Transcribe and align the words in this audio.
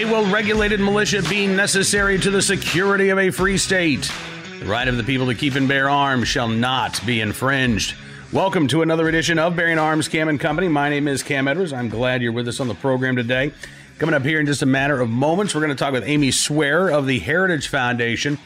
A 0.00 0.06
well 0.06 0.24
regulated 0.32 0.80
militia 0.80 1.22
being 1.28 1.54
necessary 1.54 2.18
to 2.20 2.30
the 2.30 2.40
security 2.40 3.10
of 3.10 3.18
a 3.18 3.28
free 3.28 3.58
state. 3.58 4.10
The 4.58 4.64
right 4.64 4.88
of 4.88 4.96
the 4.96 5.04
people 5.04 5.26
to 5.26 5.34
keep 5.34 5.56
and 5.56 5.68
bear 5.68 5.90
arms 5.90 6.26
shall 6.26 6.48
not 6.48 7.04
be 7.04 7.20
infringed. 7.20 7.94
Welcome 8.32 8.66
to 8.68 8.80
another 8.80 9.10
edition 9.10 9.38
of 9.38 9.56
Bearing 9.56 9.78
Arms 9.78 10.08
Cam 10.08 10.28
and 10.28 10.40
Company. 10.40 10.68
My 10.68 10.88
name 10.88 11.06
is 11.06 11.22
Cam 11.22 11.46
Edwards. 11.46 11.74
I'm 11.74 11.90
glad 11.90 12.22
you're 12.22 12.32
with 12.32 12.48
us 12.48 12.60
on 12.60 12.68
the 12.68 12.74
program 12.74 13.14
today. 13.14 13.52
Coming 13.98 14.14
up 14.14 14.22
here 14.22 14.40
in 14.40 14.46
just 14.46 14.62
a 14.62 14.66
matter 14.66 15.02
of 15.02 15.10
moments, 15.10 15.54
we're 15.54 15.60
going 15.60 15.68
to 15.68 15.76
talk 15.76 15.92
with 15.92 16.04
Amy 16.04 16.30
Swearer 16.30 16.90
of 16.90 17.06
the 17.06 17.18
Heritage 17.18 17.68
Foundation 17.68 18.38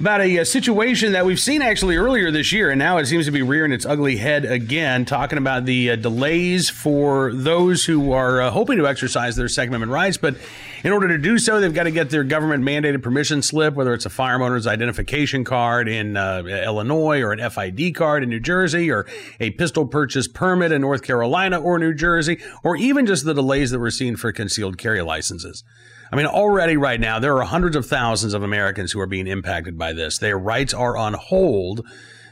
about 0.00 0.20
a, 0.20 0.38
a, 0.38 0.44
situation 0.44 1.12
that 1.12 1.26
we've 1.26 1.40
seen 1.40 1.60
actually 1.60 1.96
earlier 1.96 2.30
this 2.30 2.52
year, 2.52 2.70
and 2.70 2.78
now 2.78 2.98
it 2.98 3.06
seems 3.06 3.26
to 3.26 3.32
be 3.32 3.42
rearing 3.42 3.72
its 3.72 3.84
ugly 3.84 4.16
head 4.16 4.44
again. 4.44 5.04
Talking 5.04 5.38
about 5.38 5.64
the 5.64 5.90
uh, 5.90 5.96
delays 5.96 6.70
for 6.70 7.32
those 7.32 7.84
who 7.84 8.12
are 8.12 8.40
uh, 8.40 8.50
hoping 8.50 8.78
to 8.78 8.86
exercise 8.86 9.34
their 9.34 9.48
Second 9.48 9.74
Amendment 9.74 9.92
rights, 9.92 10.16
but 10.16 10.36
in 10.84 10.92
order 10.92 11.08
to 11.08 11.18
do 11.18 11.38
so, 11.38 11.60
they've 11.60 11.74
got 11.74 11.84
to 11.84 11.90
get 11.90 12.10
their 12.10 12.22
government 12.22 12.62
mandated 12.62 13.02
permission 13.02 13.42
slip, 13.42 13.74
whether 13.74 13.92
it's 13.92 14.06
a 14.06 14.10
firearm 14.10 14.42
owner's 14.42 14.66
identification 14.66 15.42
card 15.42 15.88
in 15.88 16.16
uh, 16.16 16.42
Illinois 16.44 17.20
or 17.20 17.32
an 17.32 17.50
FID 17.50 17.94
card 17.96 18.22
in 18.22 18.28
New 18.28 18.40
Jersey 18.40 18.90
or 18.90 19.06
a 19.40 19.50
pistol 19.50 19.84
purchase 19.86 20.28
permit 20.28 20.70
in 20.70 20.80
North 20.82 21.02
Carolina 21.02 21.60
or 21.60 21.78
New 21.78 21.92
Jersey, 21.92 22.38
or 22.62 22.76
even 22.76 23.04
just 23.04 23.24
the 23.24 23.34
delays 23.34 23.72
that 23.72 23.80
we're 23.80 23.90
seeing 23.90 24.14
for 24.14 24.30
concealed 24.30 24.78
carry 24.78 25.02
licenses. 25.02 25.64
I 26.10 26.16
mean, 26.16 26.26
already 26.26 26.76
right 26.76 27.00
now, 27.00 27.18
there 27.18 27.36
are 27.36 27.44
hundreds 27.44 27.76
of 27.76 27.86
thousands 27.86 28.34
of 28.34 28.42
Americans 28.42 28.92
who 28.92 29.00
are 29.00 29.06
being 29.06 29.26
impacted 29.26 29.78
by 29.78 29.92
this. 29.92 30.18
Their 30.18 30.38
rights 30.38 30.72
are 30.72 30.96
on 30.96 31.14
hold 31.14 31.86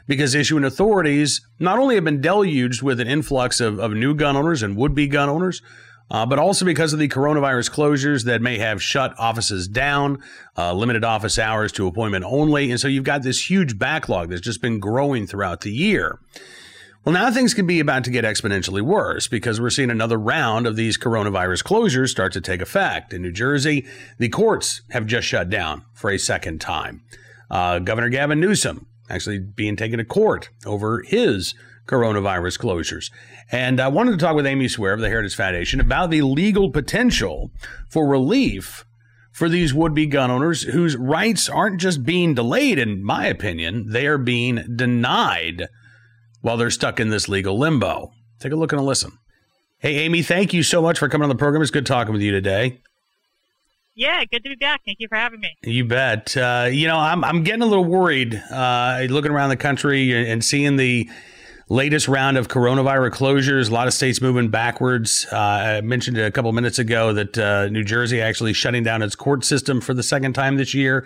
because 0.07 0.33
issuing 0.33 0.63
authorities 0.63 1.41
not 1.59 1.77
only 1.79 1.95
have 1.95 2.03
been 2.03 2.21
deluged 2.21 2.81
with 2.81 2.99
an 2.99 3.07
influx 3.07 3.59
of, 3.59 3.79
of 3.79 3.91
new 3.91 4.15
gun 4.15 4.35
owners 4.35 4.63
and 4.63 4.75
would 4.77 4.95
be 4.95 5.07
gun 5.07 5.29
owners, 5.29 5.61
uh, 6.09 6.25
but 6.25 6.39
also 6.39 6.65
because 6.65 6.93
of 6.93 6.99
the 6.99 7.09
coronavirus 7.09 7.69
closures 7.69 8.23
that 8.23 8.41
may 8.41 8.57
have 8.57 8.81
shut 8.81 9.13
offices 9.19 9.67
down, 9.67 10.23
uh, 10.57 10.73
limited 10.73 11.03
office 11.03 11.37
hours 11.37 11.71
to 11.73 11.85
appointment 11.85 12.23
only. 12.25 12.71
And 12.71 12.79
so 12.79 12.87
you've 12.87 13.03
got 13.03 13.23
this 13.23 13.49
huge 13.49 13.77
backlog 13.77 14.29
that's 14.29 14.41
just 14.41 14.61
been 14.61 14.79
growing 14.79 15.27
throughout 15.27 15.61
the 15.61 15.71
year. 15.71 16.19
Well, 17.05 17.13
now 17.13 17.31
things 17.31 17.53
could 17.53 17.67
be 17.67 17.79
about 17.79 18.03
to 18.03 18.11
get 18.11 18.25
exponentially 18.25 18.81
worse 18.81 19.27
because 19.27 19.61
we're 19.61 19.69
seeing 19.69 19.89
another 19.89 20.17
round 20.17 20.67
of 20.67 20.75
these 20.75 20.97
coronavirus 20.97 21.63
closures 21.63 22.09
start 22.09 22.33
to 22.33 22.41
take 22.41 22.61
effect. 22.61 23.13
In 23.13 23.21
New 23.21 23.31
Jersey, 23.31 23.85
the 24.17 24.27
courts 24.27 24.81
have 24.89 25.05
just 25.05 25.27
shut 25.27 25.49
down 25.49 25.85
for 25.93 26.09
a 26.09 26.19
second 26.19 26.59
time. 26.59 27.03
Uh, 27.49 27.79
Governor 27.79 28.09
Gavin 28.09 28.41
Newsom 28.41 28.87
actually 29.09 29.39
being 29.39 29.77
taken 29.77 29.99
to 29.99 30.05
court 30.05 30.49
over 30.65 31.01
his 31.01 31.53
coronavirus 31.85 32.59
closures. 32.59 33.09
And 33.51 33.79
I 33.79 33.87
wanted 33.87 34.11
to 34.11 34.17
talk 34.17 34.35
with 34.35 34.45
Amy 34.45 34.67
Swearer 34.67 34.93
of 34.93 34.99
the 34.99 35.07
Heritage 35.07 35.35
Foundation 35.35 35.79
about 35.79 36.11
the 36.11 36.21
legal 36.23 36.69
potential 36.69 37.51
for 37.89 38.05
relief 38.05 38.83
for 39.37 39.49
these 39.49 39.71
would 39.71 39.93
be 39.93 40.07
gun 40.07 40.31
owners 40.31 40.63
whose 40.63 40.97
rights 40.97 41.47
aren't 41.47 41.79
just 41.79 42.03
being 42.03 42.33
delayed, 42.33 42.79
in 42.79 43.03
my 43.03 43.27
opinion, 43.27 43.85
they 43.91 44.07
are 44.07 44.17
being 44.17 44.63
denied 44.75 45.67
while 46.47 46.55
they're 46.55 46.71
stuck 46.71 47.01
in 47.01 47.09
this 47.09 47.27
legal 47.27 47.59
limbo. 47.59 48.13
Take 48.39 48.53
a 48.53 48.55
look 48.55 48.71
and 48.71 48.79
a 48.79 48.83
listen. 48.83 49.11
Hey, 49.79 49.95
Amy, 49.97 50.21
thank 50.21 50.53
you 50.53 50.63
so 50.63 50.81
much 50.81 50.97
for 50.97 51.09
coming 51.09 51.23
on 51.23 51.29
the 51.29 51.35
program. 51.35 51.61
It's 51.61 51.71
good 51.71 51.85
talking 51.85 52.13
with 52.13 52.21
you 52.21 52.31
today. 52.31 52.79
Yeah, 53.95 54.23
good 54.31 54.45
to 54.45 54.49
be 54.51 54.55
back. 54.55 54.81
Thank 54.85 55.01
you 55.01 55.09
for 55.09 55.17
having 55.17 55.41
me. 55.41 55.49
You 55.63 55.83
bet. 55.83 56.37
Uh, 56.37 56.69
you 56.71 56.87
know, 56.87 56.95
I'm, 56.95 57.25
I'm 57.25 57.43
getting 57.43 57.63
a 57.63 57.65
little 57.65 57.83
worried 57.83 58.41
uh, 58.49 59.05
looking 59.09 59.31
around 59.31 59.49
the 59.49 59.57
country 59.57 60.31
and 60.31 60.41
seeing 60.41 60.77
the 60.77 61.09
latest 61.67 62.07
round 62.07 62.37
of 62.37 62.47
coronavirus 62.47 63.11
closures. 63.11 63.69
A 63.69 63.73
lot 63.73 63.87
of 63.87 63.93
states 63.93 64.21
moving 64.21 64.49
backwards. 64.49 65.27
Uh, 65.29 65.37
I 65.37 65.81
mentioned 65.81 66.17
a 66.17 66.31
couple 66.31 66.53
minutes 66.53 66.79
ago 66.79 67.11
that 67.11 67.37
uh, 67.37 67.67
New 67.67 67.83
Jersey 67.83 68.21
actually 68.21 68.53
shutting 68.53 68.83
down 68.83 69.01
its 69.01 69.17
court 69.17 69.43
system 69.43 69.81
for 69.81 69.93
the 69.93 70.03
second 70.03 70.31
time 70.31 70.55
this 70.55 70.73
year. 70.73 71.05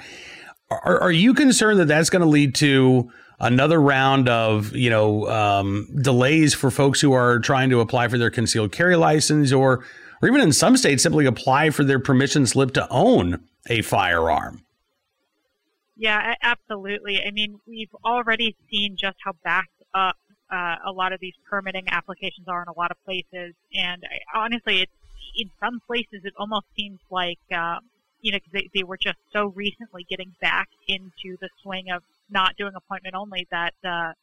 Are, 0.70 1.00
are 1.00 1.12
you 1.12 1.34
concerned 1.34 1.80
that 1.80 1.88
that's 1.88 2.12
going 2.12 2.22
to 2.22 2.30
lead 2.30 2.54
to 2.56 3.10
another 3.42 3.82
round 3.82 4.30
of 4.30 4.74
you 4.74 4.90
know 4.90 5.28
um, 5.28 5.90
delays 6.02 6.54
for 6.54 6.72
folks 6.72 7.02
who 7.02 7.12
are 7.12 7.40
trying 7.40 7.70
to 7.72 7.82
apply 7.82 8.08
for 8.08 8.18
their 8.18 8.30
concealed 8.30 8.72
carry 8.72 8.96
license, 8.96 9.52
or 9.52 9.84
or 10.22 10.30
even 10.30 10.40
in 10.40 10.54
some 10.54 10.78
states 10.78 11.04
simply 11.04 11.26
apply 11.26 11.72
for 11.72 11.84
their 11.84 12.00
permission 12.00 12.46
slip 12.46 12.74
to 12.74 12.88
own 12.90 13.44
a 13.68 13.82
firearm. 13.82 14.64
Yeah, 15.98 16.36
absolutely. 16.42 17.22
I 17.22 17.32
mean, 17.32 17.60
we've 17.68 17.94
already 18.06 18.56
seen 18.72 18.96
just 18.98 19.18
how 19.24 19.34
backed 19.44 19.70
up 19.94 20.16
uh, 20.52 20.76
a 20.86 20.92
lot 20.92 21.14
of 21.14 21.20
these 21.20 21.36
permitting 21.50 21.88
applications 21.90 22.48
are 22.48 22.62
in 22.62 22.68
a 22.68 22.78
lot 22.78 22.92
of 22.92 22.98
places, 23.06 23.54
and 23.74 24.04
I, 24.10 24.40
honestly, 24.40 24.82
it's 24.82 24.92
in 25.36 25.50
some 25.60 25.80
places 25.86 26.22
it 26.24 26.34
almost 26.38 26.66
seems 26.78 27.00
like 27.10 27.40
um, 27.56 27.80
you 28.22 28.32
know 28.32 28.40
they, 28.52 28.70
they 28.74 28.84
were 28.84 28.98
just 28.98 29.18
so 29.34 29.48
recently 29.56 30.06
getting 30.10 30.34
back 30.42 30.70
into 30.88 31.38
the 31.40 31.50
swing 31.62 31.90
of 31.92 32.04
not 32.32 32.56
doing 32.58 32.74
appointment 32.76 33.16
only 33.16 33.48
that 33.52 33.74
uh, 33.84 34.14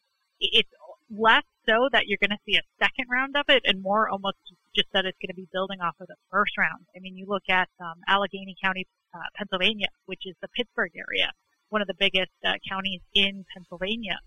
it's 0.41 0.69
less 1.11 1.45
so 1.67 1.89
that 1.93 2.07
you're 2.07 2.19
going 2.21 2.31
to 2.31 2.43
see 2.47 2.57
a 2.57 2.65
second 2.79 3.07
round 3.11 3.37
of 3.37 3.45
it 3.49 3.63
and 3.65 3.83
more 3.83 4.09
almost 4.09 4.37
just 4.75 4.89
that 4.93 5.05
it's 5.05 5.17
going 5.21 5.29
to 5.29 5.35
be 5.35 5.49
building 5.53 5.81
off 5.81 5.95
of 6.01 6.07
the 6.07 6.17
first 6.31 6.57
round. 6.59 6.85
I 6.97 7.01
mean, 7.01 7.17
you 7.17 7.27
look 7.27 7.45
at 7.49 7.69
um, 7.81 8.01
Allegheny 8.07 8.57
County, 8.63 8.87
uh, 9.15 9.19
Pennsylvania, 9.37 9.89
which 10.07 10.23
is 10.25 10.35
the 10.41 10.49
Pittsburgh 10.49 10.93
area, 10.97 11.33
one 11.69 11.83
of 11.83 11.89
the 11.89 11.95
biggest 11.99 12.33
uh, 12.45 12.55
counties 12.69 13.01
in 13.15 13.45
Pennsylvania. 13.55 14.19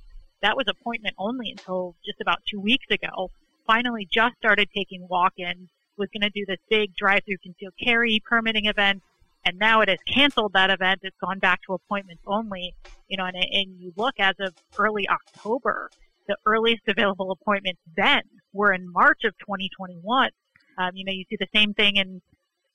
That 0.41 0.57
was 0.57 0.65
appointment 0.67 1.15
only 1.17 1.51
until 1.51 1.95
just 2.05 2.19
about 2.19 2.39
two 2.49 2.59
weeks 2.59 2.87
ago. 2.89 3.29
Finally, 3.67 4.07
just 4.11 4.35
started 4.37 4.69
taking 4.75 5.07
walk-ins. 5.07 5.69
Was 5.97 6.09
going 6.09 6.21
to 6.21 6.31
do 6.33 6.45
this 6.47 6.57
big 6.67 6.95
drive-through 6.95 7.37
concealed 7.43 7.73
carry 7.77 8.23
permitting 8.27 8.65
event 8.65 9.03
and 9.45 9.57
now 9.57 9.81
it 9.81 9.89
has 9.89 9.99
canceled 10.07 10.53
that 10.53 10.69
event. 10.69 10.99
It's 11.03 11.17
gone 11.23 11.39
back 11.39 11.61
to 11.67 11.73
appointments 11.73 12.23
only. 12.27 12.75
You 13.07 13.17
know, 13.17 13.25
and, 13.25 13.35
and 13.35 13.79
you 13.79 13.93
look 13.97 14.15
as 14.19 14.35
of 14.39 14.53
early 14.77 15.07
October, 15.09 15.89
the 16.27 16.37
earliest 16.45 16.83
available 16.87 17.31
appointments 17.31 17.81
then 17.95 18.21
were 18.53 18.73
in 18.73 18.91
March 18.91 19.23
of 19.25 19.33
2021. 19.39 20.29
Um, 20.77 20.91
you 20.93 21.05
know, 21.05 21.11
you 21.11 21.25
see 21.29 21.37
the 21.39 21.47
same 21.53 21.73
thing 21.73 21.97
in 21.97 22.21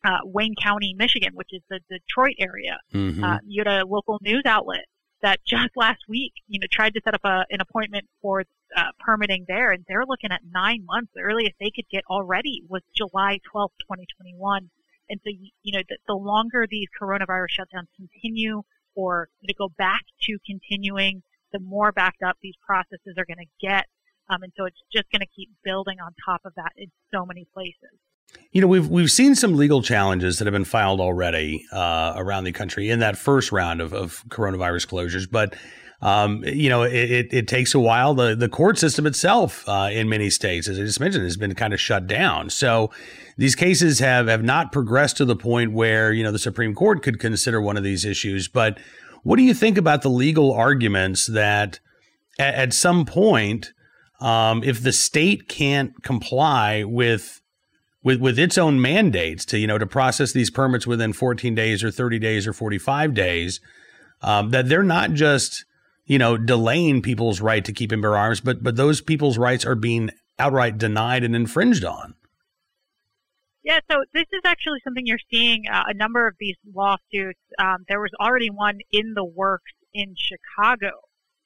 uh, 0.05 0.19
Wayne 0.25 0.55
County, 0.63 0.95
Michigan, 0.97 1.31
which 1.35 1.49
is 1.53 1.63
the 1.71 1.81
Detroit 1.91 2.35
area. 2.39 2.79
Mm-hmm. 2.93 3.25
Uh, 3.25 3.39
you 3.47 3.63
had 3.65 3.83
a 3.83 3.87
local 3.87 4.19
news 4.23 4.43
outlet 4.45 4.85
that 5.23 5.41
just 5.47 5.71
last 5.77 6.01
week, 6.09 6.33
you 6.49 6.61
know, 6.61 6.67
tried 6.71 6.95
to 6.95 7.01
set 7.03 7.15
up 7.15 7.25
a, 7.25 7.45
an 7.51 7.61
appointment 7.61 8.05
for 8.21 8.45
uh, 8.77 8.83
permitting 9.01 9.45
there, 9.49 9.73
and 9.73 9.85
they're 9.89 10.05
looking 10.07 10.31
at 10.31 10.41
nine 10.53 10.85
months. 10.85 11.11
The 11.15 11.23
earliest 11.23 11.55
they 11.59 11.71
could 11.75 11.89
get 11.91 12.05
already 12.11 12.63
was 12.69 12.83
July 12.95 13.41
12th, 13.55 13.71
2021. 13.83 14.71
And 15.09 15.21
so, 15.25 15.31
you 15.63 15.73
know, 15.73 15.83
the, 15.89 15.99
the 16.07 16.15
longer 16.15 16.67
these 16.69 16.89
coronavirus 17.01 17.59
shutdowns 17.61 17.89
continue 17.97 18.63
or 18.95 19.29
to 19.47 19.55
go 19.55 19.69
back 19.77 20.03
to 20.23 20.39
continuing, 20.47 21.23
the 21.53 21.61
more 21.61 21.93
backed 21.93 22.23
up 22.23 22.37
these 22.43 22.57
processes 22.65 23.15
are 23.19 23.25
going 23.25 23.39
to 23.39 23.67
get. 23.67 23.87
Um, 24.29 24.43
and 24.43 24.53
so 24.57 24.65
it's 24.65 24.81
just 24.93 25.05
going 25.13 25.21
to 25.21 25.29
keep 25.37 25.51
building 25.65 25.99
on 26.01 26.13
top 26.25 26.41
of 26.45 26.55
that 26.57 26.73
in 26.77 26.91
so 27.15 27.25
many 27.25 27.47
places. 27.55 27.99
You 28.51 28.61
know, 28.61 28.67
we've 28.67 28.89
we've 28.89 29.11
seen 29.11 29.37
some 29.37 29.57
legal 29.57 29.83
challenges 29.83 30.39
that 30.39 30.47
have 30.47 30.53
been 30.53 30.65
filed 30.65 31.01
already 31.01 31.65
uh, 31.71 32.15
around 32.17 32.43
the 32.43 32.53
country 32.53 32.91
in 32.91 32.99
that 32.99 33.17
first 33.17 33.53
round 33.53 33.81
of, 33.81 33.93
of 33.93 34.25
coronavirus 34.29 34.89
closures, 34.89 35.31
but 35.31 35.55
um, 36.03 36.45
you 36.45 36.69
know, 36.69 36.83
it, 36.83 37.11
it, 37.11 37.27
it, 37.33 37.49
takes 37.49 37.75
a 37.75 37.81
while. 37.81 38.15
The 38.15 38.35
the 38.35 38.49
court 38.49 38.79
system 38.79 39.07
itself 39.07 39.67
uh, 39.67 39.89
in 39.91 40.09
many 40.09 40.29
states, 40.29 40.69
as 40.69 40.79
I 40.79 40.83
just 40.83 41.01
mentioned, 41.01 41.25
has 41.25 41.39
been 41.39 41.55
kind 41.55 41.73
of 41.73 41.81
shut 41.81 42.07
down. 42.07 42.51
So 42.51 42.91
these 43.39 43.55
cases 43.55 43.99
have 44.01 44.29
have 44.29 44.43
not 44.43 44.73
progressed 44.73 45.17
to 45.19 45.25
the 45.25 45.37
point 45.37 45.73
where 45.73 46.13
you 46.13 46.23
know 46.23 46.33
the 46.33 46.39
Supreme 46.39 46.75
Court 46.75 47.03
could 47.03 47.19
consider 47.19 47.63
one 47.63 47.79
of 47.79 47.83
these 47.83 48.05
issues. 48.05 48.47
But 48.47 48.79
what 49.23 49.37
do 49.37 49.43
you 49.43 49.55
think 49.55 49.79
about 49.79 50.03
the 50.03 50.11
legal 50.11 50.53
arguments 50.53 51.27
that 51.27 51.81
at, 52.39 52.55
at 52.55 52.73
some 52.75 53.07
point, 53.07 53.73
um, 54.21 54.63
if 54.63 54.83
the 54.83 54.93
state 54.93 55.49
can't 55.49 56.03
comply 56.03 56.85
with 56.85 57.41
with 58.03 58.21
with 58.21 58.39
its 58.39 58.59
own 58.59 58.83
mandates 58.83 59.47
to 59.47 59.59
you 59.59 59.67
know 59.67 59.79
to 59.79 59.87
process 59.87 60.33
these 60.33 60.51
permits 60.51 60.87
within 60.87 61.15
14 61.15 61.55
days 61.55 61.83
or 61.83 61.91
30 61.91 62.19
days 62.19 62.47
or 62.47 62.53
45 62.53 63.15
days, 63.15 63.61
um, 64.21 64.51
that 64.51 64.69
they're 64.69 64.83
not 64.83 65.13
just 65.13 65.65
you 66.07 66.19
know, 66.19 66.37
delaying 66.37 67.03
people's 67.03 67.41
right 67.41 67.65
to 67.65 67.73
keep 67.73 67.93
and 67.93 68.01
bear 68.01 68.17
arms, 68.17 68.41
but 68.41 68.63
but 68.63 68.77
those 68.77 69.01
people's 69.01 69.39
rights 69.39 69.65
are 69.65 69.75
being 69.75 70.11
outright 70.39 70.79
denied 70.79 71.25
and 71.25 71.35
infringed 71.35 71.85
on. 71.85 72.15
Yeah, 73.65 73.81
so 73.91 74.05
this 74.15 74.27
is 74.33 74.43
actually 74.45 74.79
something 74.85 75.05
you're 75.07 75.19
seeing 75.29 75.65
uh, 75.69 75.83
a 75.89 75.95
number 75.95 76.29
of 76.29 76.37
these 76.39 76.55
lawsuits. 76.73 77.41
Um, 77.59 77.85
there 77.89 78.01
was 78.01 78.13
already 78.21 78.49
one 78.49 78.79
in 78.93 79.15
the 79.15 79.25
works 79.25 79.73
in 79.93 80.15
Chicago 80.17 80.93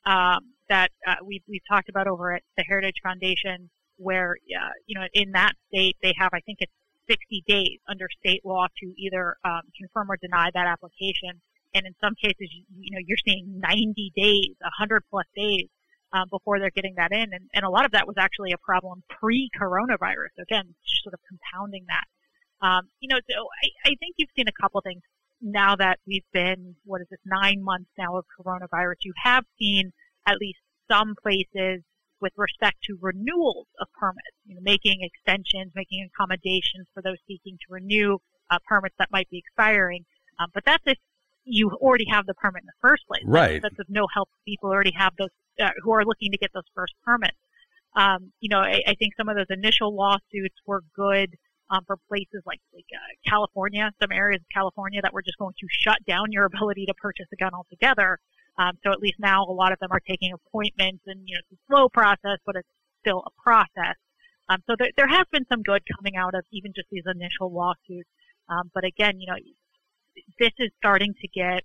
um, 0.04 0.52
that 0.68 0.90
uh, 1.06 1.14
we've, 1.24 1.42
we've 1.48 1.62
talked 1.66 1.88
about 1.88 2.06
over 2.06 2.34
at 2.34 2.42
the 2.58 2.62
Heritage 2.62 2.96
Foundation, 3.02 3.70
where, 3.96 4.36
uh, 4.54 4.68
you 4.84 5.00
know, 5.00 5.06
in 5.14 5.32
that 5.32 5.52
state, 5.68 5.96
they 6.02 6.12
have, 6.18 6.30
I 6.34 6.40
think 6.40 6.58
it's 6.60 6.72
60 7.08 7.42
days 7.46 7.78
under 7.88 8.06
state 8.18 8.44
law 8.44 8.66
to 8.80 8.92
either 8.98 9.36
um, 9.42 9.62
confirm 9.78 10.10
or 10.10 10.18
deny 10.20 10.50
that 10.52 10.66
application 10.66 11.40
and 11.74 11.86
in 11.86 11.94
some 12.00 12.14
cases, 12.14 12.48
you, 12.52 12.64
you 12.74 12.90
know, 12.92 13.02
you're 13.06 13.18
seeing 13.24 13.60
90 13.60 14.12
days, 14.16 14.54
100 14.60 15.02
plus 15.10 15.26
days 15.36 15.68
um, 16.12 16.26
before 16.30 16.58
they're 16.58 16.74
getting 16.74 16.94
that 16.96 17.12
in, 17.12 17.32
and, 17.32 17.48
and 17.54 17.64
a 17.64 17.70
lot 17.70 17.84
of 17.84 17.92
that 17.92 18.06
was 18.06 18.16
actually 18.18 18.52
a 18.52 18.58
problem 18.58 19.02
pre-coronavirus. 19.08 20.34
Again, 20.40 20.74
sort 21.02 21.14
of 21.14 21.20
compounding 21.28 21.86
that. 21.88 22.66
Um, 22.66 22.88
you 23.00 23.08
know, 23.08 23.20
so 23.30 23.36
I, 23.36 23.90
I 23.90 23.94
think 24.00 24.16
you've 24.18 24.30
seen 24.36 24.48
a 24.48 24.62
couple 24.62 24.80
things 24.80 25.02
now 25.40 25.76
that 25.76 25.98
we've 26.06 26.26
been, 26.32 26.76
what 26.84 27.00
is 27.00 27.06
this, 27.10 27.20
nine 27.24 27.62
months 27.62 27.90
now 27.96 28.16
of 28.16 28.24
coronavirus. 28.38 28.96
You 29.02 29.14
have 29.22 29.44
seen 29.58 29.92
at 30.26 30.36
least 30.38 30.58
some 30.90 31.14
places 31.22 31.82
with 32.20 32.32
respect 32.36 32.76
to 32.84 32.98
renewals 33.00 33.66
of 33.80 33.88
permits, 33.98 34.36
you 34.44 34.54
know, 34.54 34.60
making 34.62 35.00
extensions, 35.00 35.72
making 35.74 36.06
accommodations 36.12 36.86
for 36.92 37.02
those 37.02 37.16
seeking 37.26 37.56
to 37.56 37.72
renew 37.72 38.18
uh, 38.50 38.58
permits 38.68 38.94
that 38.98 39.08
might 39.10 39.30
be 39.30 39.38
expiring. 39.38 40.04
Um, 40.38 40.50
but 40.52 40.64
that's 40.66 40.82
if 40.86 40.98
you 41.50 41.70
already 41.80 42.06
have 42.10 42.26
the 42.26 42.34
permit 42.34 42.62
in 42.62 42.66
the 42.66 42.80
first 42.80 43.06
place. 43.06 43.22
Right. 43.26 43.60
That's, 43.62 43.74
that's 43.76 43.88
of 43.88 43.90
no 43.90 44.06
help 44.14 44.28
to 44.30 44.36
people 44.46 44.68
who 44.68 44.74
already 44.74 44.92
have 44.96 45.12
those, 45.18 45.30
uh, 45.60 45.70
who 45.82 45.92
are 45.92 46.04
looking 46.04 46.30
to 46.32 46.38
get 46.38 46.50
those 46.54 46.68
first 46.74 46.94
permits. 47.04 47.36
Um, 47.96 48.32
you 48.40 48.48
know, 48.48 48.60
I, 48.60 48.82
I, 48.86 48.94
think 48.94 49.14
some 49.16 49.28
of 49.28 49.36
those 49.36 49.50
initial 49.50 49.92
lawsuits 49.92 50.54
were 50.64 50.82
good 50.94 51.36
um, 51.70 51.82
for 51.86 51.96
places 52.08 52.42
like 52.46 52.60
like 52.72 52.86
uh, 52.94 53.28
California, 53.28 53.90
some 54.00 54.12
areas 54.12 54.40
of 54.40 54.46
California 54.54 55.02
that 55.02 55.12
were 55.12 55.22
just 55.22 55.38
going 55.38 55.54
to 55.58 55.66
shut 55.70 55.98
down 56.06 56.30
your 56.30 56.44
ability 56.52 56.86
to 56.86 56.94
purchase 56.94 57.26
a 57.32 57.36
gun 57.36 57.52
altogether. 57.52 58.18
Um, 58.58 58.78
so 58.84 58.92
at 58.92 59.00
least 59.00 59.16
now 59.18 59.44
a 59.44 59.52
lot 59.52 59.72
of 59.72 59.78
them 59.80 59.88
are 59.90 60.00
taking 60.00 60.32
appointments, 60.32 61.02
and 61.06 61.20
you 61.26 61.34
know 61.34 61.40
it's 61.40 61.58
a 61.58 61.62
slow 61.66 61.88
process, 61.88 62.38
but 62.46 62.54
it's 62.54 62.68
still 63.00 63.24
a 63.26 63.42
process. 63.42 63.96
Um, 64.48 64.58
so 64.66 64.74
there, 64.78 64.90
there 64.96 65.08
has 65.08 65.26
been 65.32 65.46
some 65.50 65.62
good 65.62 65.82
coming 65.96 66.16
out 66.16 66.34
of 66.34 66.44
even 66.52 66.72
just 66.74 66.88
these 66.90 67.04
initial 67.06 67.52
lawsuits. 67.52 68.08
Um, 68.48 68.70
but 68.74 68.84
again, 68.84 69.20
you 69.20 69.26
know, 69.26 69.38
this 70.38 70.52
is 70.58 70.70
starting 70.78 71.14
to 71.20 71.28
get, 71.28 71.62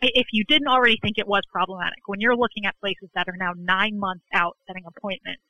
if 0.00 0.26
you 0.32 0.44
didn't 0.48 0.68
already 0.68 0.98
think 1.00 1.18
it 1.18 1.26
was 1.26 1.42
problematic, 1.50 1.98
when 2.06 2.20
you're 2.20 2.36
looking 2.36 2.66
at 2.66 2.78
places 2.80 3.08
that 3.14 3.28
are 3.28 3.36
now 3.38 3.52
nine 3.56 3.98
months 3.98 4.24
out 4.34 4.56
setting 4.66 4.84
appointments, 4.86 5.42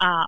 um, 0.00 0.26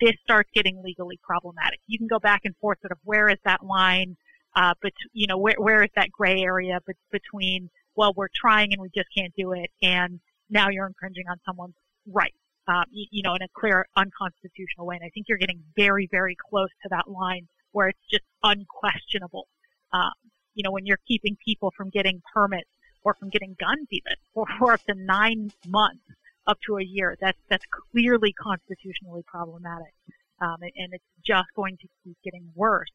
this 0.00 0.12
starts 0.22 0.48
getting 0.54 0.80
legally 0.84 1.18
problematic. 1.22 1.80
You 1.86 1.98
can 1.98 2.06
go 2.06 2.18
back 2.18 2.42
and 2.44 2.54
forth 2.60 2.78
sort 2.80 2.92
of 2.92 2.98
where 3.04 3.28
is 3.28 3.38
that 3.44 3.64
line, 3.64 4.16
uh, 4.54 4.74
but 4.82 4.92
you 5.12 5.26
know, 5.26 5.38
where, 5.38 5.56
where 5.58 5.82
is 5.82 5.90
that 5.96 6.10
gray 6.10 6.42
area 6.42 6.78
be- 6.86 6.92
between, 7.10 7.68
well, 7.96 8.12
we're 8.16 8.28
trying 8.34 8.72
and 8.72 8.80
we 8.80 8.88
just 8.94 9.08
can't 9.16 9.32
do 9.36 9.52
it, 9.52 9.70
and 9.82 10.20
now 10.50 10.68
you're 10.68 10.86
infringing 10.86 11.24
on 11.28 11.38
someone's 11.44 11.74
right, 12.06 12.34
um, 12.68 12.84
you, 12.90 13.06
you 13.10 13.22
know, 13.22 13.34
in 13.34 13.42
a 13.42 13.48
clear 13.58 13.86
unconstitutional 13.96 14.86
way. 14.86 14.96
And 14.96 15.04
I 15.04 15.10
think 15.12 15.26
you're 15.28 15.38
getting 15.38 15.62
very, 15.76 16.08
very 16.10 16.36
close 16.48 16.70
to 16.82 16.88
that 16.90 17.08
line 17.08 17.48
where 17.72 17.88
it's 17.88 18.06
just 18.10 18.24
unquestionable. 18.42 19.46
Um, 19.92 20.12
you 20.60 20.62
know, 20.62 20.72
when 20.72 20.84
you're 20.84 21.00
keeping 21.08 21.38
people 21.42 21.72
from 21.74 21.88
getting 21.88 22.20
permits 22.34 22.68
or 23.02 23.14
from 23.14 23.30
getting 23.30 23.56
guns 23.58 23.88
even 23.90 24.12
for, 24.34 24.44
for 24.58 24.74
up 24.74 24.84
to 24.84 24.94
nine 24.94 25.50
months 25.66 26.04
up 26.46 26.58
to 26.66 26.76
a 26.76 26.84
year, 26.84 27.16
that's, 27.18 27.38
that's 27.48 27.64
clearly 27.90 28.34
constitutionally 28.34 29.22
problematic. 29.26 29.94
Um, 30.38 30.56
and, 30.60 30.70
and, 30.76 30.92
it's 30.92 31.04
just 31.26 31.48
going 31.56 31.78
to 31.78 31.88
keep 32.04 32.18
getting 32.22 32.52
worse. 32.54 32.90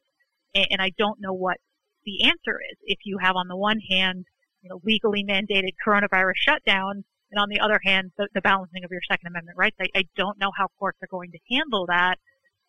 And, 0.54 0.68
and 0.70 0.80
I 0.80 0.92
don't 0.96 1.20
know 1.20 1.32
what 1.32 1.56
the 2.04 2.22
answer 2.22 2.60
is. 2.70 2.78
If 2.84 3.00
you 3.04 3.18
have 3.18 3.34
on 3.34 3.48
the 3.48 3.56
one 3.56 3.80
hand, 3.90 4.26
you 4.62 4.70
know, 4.70 4.80
legally 4.84 5.24
mandated 5.24 5.74
coronavirus 5.84 6.36
shutdown, 6.36 7.02
and 7.32 7.40
on 7.40 7.48
the 7.48 7.58
other 7.58 7.80
hand, 7.82 8.12
the, 8.16 8.28
the 8.32 8.42
balancing 8.42 8.84
of 8.84 8.92
your 8.92 9.00
Second 9.10 9.26
Amendment 9.26 9.58
rights. 9.58 9.76
I, 9.80 9.86
I, 9.92 10.04
don't 10.16 10.38
know 10.38 10.52
how 10.56 10.68
courts 10.78 10.98
are 11.02 11.08
going 11.10 11.32
to 11.32 11.38
handle 11.50 11.86
that 11.86 12.18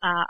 uh, 0.04 0.24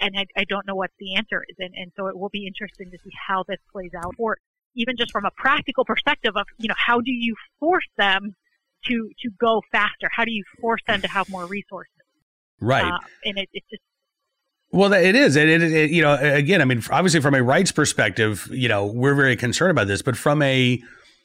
and 0.00 0.14
I, 0.16 0.26
I, 0.36 0.44
don't 0.44 0.66
know 0.66 0.74
what 0.74 0.90
the 0.98 1.14
answer 1.14 1.44
is. 1.48 1.56
And, 1.58 1.72
and 1.76 1.92
so 1.96 2.08
it 2.08 2.18
will 2.18 2.30
be 2.30 2.46
interesting 2.46 2.90
to 2.90 2.98
see 2.98 3.10
how 3.28 3.44
this 3.46 3.58
plays 3.72 3.92
out, 3.96 4.14
or 4.18 4.38
even 4.74 4.96
just 4.96 5.12
from 5.12 5.24
a 5.24 5.30
practical 5.36 5.84
perspective 5.84 6.32
of, 6.36 6.46
you 6.58 6.68
know, 6.68 6.74
how 6.76 7.00
do 7.00 7.12
you 7.12 7.34
force 7.60 7.86
them 7.96 8.34
to, 8.86 9.10
to 9.22 9.30
go 9.40 9.62
faster? 9.70 10.08
How 10.10 10.24
do 10.24 10.32
you 10.32 10.42
force 10.60 10.80
them 10.86 11.00
to 11.02 11.08
have 11.08 11.28
more 11.28 11.46
resources? 11.46 11.92
Right. 12.60 12.84
Uh, 12.84 12.98
and 13.24 13.38
it, 13.38 13.48
it's 13.52 13.66
just, 13.70 13.82
well, 14.72 14.92
it 14.92 15.14
is. 15.14 15.36
It, 15.36 15.48
it, 15.48 15.62
it, 15.62 15.90
you 15.92 16.02
know, 16.02 16.14
again, 16.14 16.60
I 16.60 16.64
mean, 16.64 16.82
obviously 16.90 17.20
from 17.20 17.34
a 17.34 17.42
rights 17.42 17.70
perspective, 17.70 18.48
you 18.50 18.68
know, 18.68 18.86
we're 18.86 19.14
very 19.14 19.36
concerned 19.36 19.70
about 19.70 19.86
this, 19.86 20.02
but 20.02 20.16
from 20.16 20.42
a, 20.42 20.82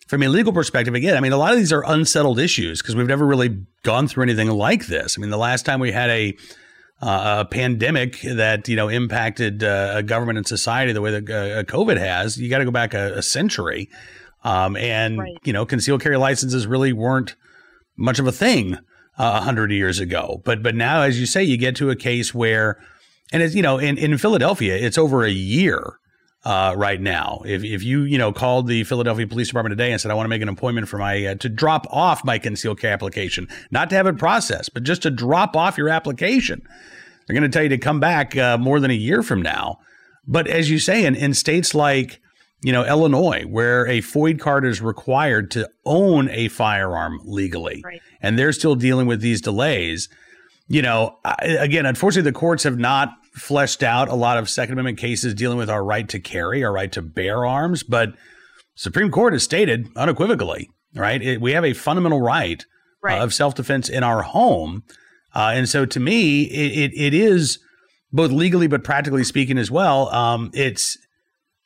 from 0.07 0.21
a 0.21 0.27
legal 0.27 0.53
perspective, 0.53 0.93
again, 0.93 1.17
I 1.17 1.19
mean, 1.19 1.31
a 1.31 1.37
lot 1.37 1.53
of 1.53 1.57
these 1.57 1.73
are 1.73 1.83
unsettled 1.87 2.39
issues 2.39 2.81
because 2.81 2.95
we've 2.95 3.07
never 3.07 3.25
really 3.25 3.65
gone 3.81 4.07
through 4.07 4.23
anything 4.23 4.49
like 4.49 4.85
this. 4.85 5.15
I 5.17 5.21
mean, 5.21 5.31
the 5.31 5.37
last 5.37 5.65
time 5.65 5.79
we 5.79 5.91
had 5.91 6.11
a, 6.11 6.37
uh, 7.01 7.37
a 7.39 7.45
pandemic 7.45 8.21
that 8.21 8.67
you 8.67 8.75
know 8.75 8.89
impacted 8.89 9.63
uh, 9.63 9.93
a 9.95 10.03
government 10.03 10.37
and 10.37 10.47
society 10.47 10.91
the 10.91 11.01
way 11.01 11.19
that 11.19 11.29
uh, 11.29 11.63
COVID 11.63 11.97
has, 11.97 12.37
you 12.37 12.49
got 12.49 12.59
to 12.59 12.65
go 12.65 12.71
back 12.71 12.93
a, 12.93 13.17
a 13.17 13.21
century, 13.21 13.89
um, 14.43 14.75
and 14.75 15.19
right. 15.19 15.37
you 15.43 15.53
know 15.53 15.65
concealed 15.65 16.01
carry 16.01 16.17
licenses 16.17 16.67
really 16.67 16.93
weren't 16.93 17.35
much 17.95 18.19
of 18.19 18.27
a 18.27 18.31
thing 18.31 18.75
uh, 19.17 19.39
a 19.39 19.41
hundred 19.41 19.71
years 19.71 19.99
ago. 19.99 20.41
But 20.43 20.61
but 20.61 20.75
now, 20.75 21.01
as 21.01 21.19
you 21.19 21.25
say, 21.25 21.43
you 21.43 21.57
get 21.57 21.75
to 21.77 21.89
a 21.89 21.95
case 21.95 22.33
where, 22.33 22.77
and 23.31 23.41
it's 23.41 23.55
you 23.55 23.61
know 23.61 23.77
in 23.77 23.97
in 23.97 24.17
Philadelphia, 24.17 24.75
it's 24.75 24.97
over 24.97 25.23
a 25.23 25.31
year 25.31 25.98
uh, 26.45 26.73
right 26.77 27.01
now. 27.01 27.41
If, 27.45 27.63
if 27.63 27.83
you 27.83 28.03
you 28.03 28.17
know 28.17 28.31
called 28.31 28.67
the 28.67 28.83
Philadelphia 28.83 29.27
Police 29.27 29.47
Department 29.47 29.73
today 29.73 29.91
and 29.91 29.99
said 29.99 30.11
I 30.11 30.13
want 30.13 30.25
to 30.25 30.29
make 30.29 30.41
an 30.41 30.49
appointment 30.49 30.87
for 30.87 30.97
my 30.97 31.25
uh, 31.25 31.35
to 31.35 31.49
drop 31.49 31.85
off 31.89 32.23
my 32.23 32.39
concealed 32.39 32.79
carry 32.79 32.93
application, 32.93 33.47
not 33.71 33.89
to 33.89 33.95
have 33.95 34.07
it 34.07 34.17
processed, 34.17 34.73
but 34.73 34.83
just 34.83 35.01
to 35.03 35.09
drop 35.09 35.55
off 35.55 35.77
your 35.77 35.89
application, 35.89 36.61
they're 37.27 37.33
going 37.37 37.49
to 37.49 37.55
tell 37.55 37.63
you 37.63 37.69
to 37.69 37.77
come 37.77 37.99
back 37.99 38.37
uh, 38.37 38.57
more 38.57 38.79
than 38.79 38.91
a 38.91 38.95
year 38.95 39.21
from 39.21 39.41
now. 39.41 39.79
But 40.27 40.47
as 40.47 40.69
you 40.69 40.79
say, 40.79 41.05
in, 41.05 41.15
in 41.15 41.33
states 41.33 41.75
like 41.75 42.21
you 42.61 42.71
know 42.71 42.85
Illinois, 42.85 43.43
where 43.43 43.85
a 43.87 43.99
FOID 43.99 44.39
card 44.39 44.65
is 44.65 44.81
required 44.81 45.51
to 45.51 45.69
own 45.85 46.29
a 46.29 46.47
firearm 46.47 47.19
legally, 47.25 47.81
right. 47.83 48.01
and 48.21 48.39
they're 48.39 48.53
still 48.53 48.75
dealing 48.75 49.07
with 49.07 49.21
these 49.21 49.41
delays. 49.41 50.07
You 50.71 50.83
know, 50.83 51.17
again, 51.39 51.87
unfortunately, 51.87 52.29
the 52.29 52.37
courts 52.37 52.63
have 52.63 52.77
not 52.77 53.09
fleshed 53.39 53.83
out 53.83 54.09
a 54.09 54.15
lot 54.15 54.37
of 54.37 54.49
Second 54.49 54.73
Amendment 54.73 54.97
cases 54.97 55.33
dealing 55.33 55.57
with 55.57 55.69
our 55.69 55.83
right 55.83 56.07
to 56.09 56.19
carry, 56.19 56.63
our 56.63 56.71
right 56.71 56.91
to 56.91 57.01
bear 57.01 57.45
arms, 57.45 57.83
but 57.83 58.13
Supreme 58.75 59.11
Court 59.11 59.33
has 59.33 59.43
stated 59.43 59.89
unequivocally, 59.95 60.69
right? 60.95 61.21
It, 61.21 61.41
we 61.41 61.51
have 61.51 61.65
a 61.65 61.73
fundamental 61.73 62.21
right, 62.21 62.65
right. 63.03 63.19
Uh, 63.19 63.23
of 63.23 63.33
self 63.33 63.55
defense 63.55 63.89
in 63.89 64.03
our 64.03 64.21
home. 64.21 64.83
Uh, 65.35 65.51
and 65.53 65.67
so 65.67 65.85
to 65.85 65.99
me, 65.99 66.43
it, 66.43 66.91
it, 66.91 66.97
it 66.97 67.13
is 67.13 67.59
both 68.11 68.31
legally 68.31 68.67
but 68.67 68.83
practically 68.83 69.23
speaking 69.23 69.57
as 69.57 69.69
well. 69.69 70.09
Um, 70.09 70.49
it's 70.53 70.97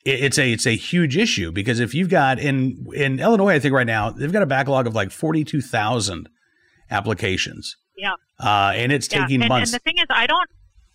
it's 0.04 0.38
a 0.38 0.52
it's 0.52 0.66
a 0.66 0.76
huge 0.76 1.16
issue 1.16 1.50
because 1.50 1.80
if 1.80 1.94
you've 1.94 2.10
got 2.10 2.38
in 2.38 2.86
in 2.94 3.20
Illinois, 3.20 3.54
I 3.54 3.58
think 3.58 3.74
right 3.74 3.86
now 3.86 4.10
they've 4.10 4.32
got 4.32 4.42
a 4.42 4.46
backlog 4.46 4.86
of 4.86 4.94
like 4.94 5.10
forty 5.10 5.44
two 5.44 5.62
thousand 5.62 6.28
applications. 6.90 7.76
Yeah, 7.96 8.14
uh, 8.38 8.72
and 8.74 8.92
it's 8.92 9.10
yeah. 9.10 9.22
taking 9.22 9.40
and, 9.40 9.48
months. 9.48 9.72
And 9.72 9.80
the 9.80 9.82
thing 9.84 9.98
is, 9.98 10.06
I 10.10 10.26
don't 10.26 10.48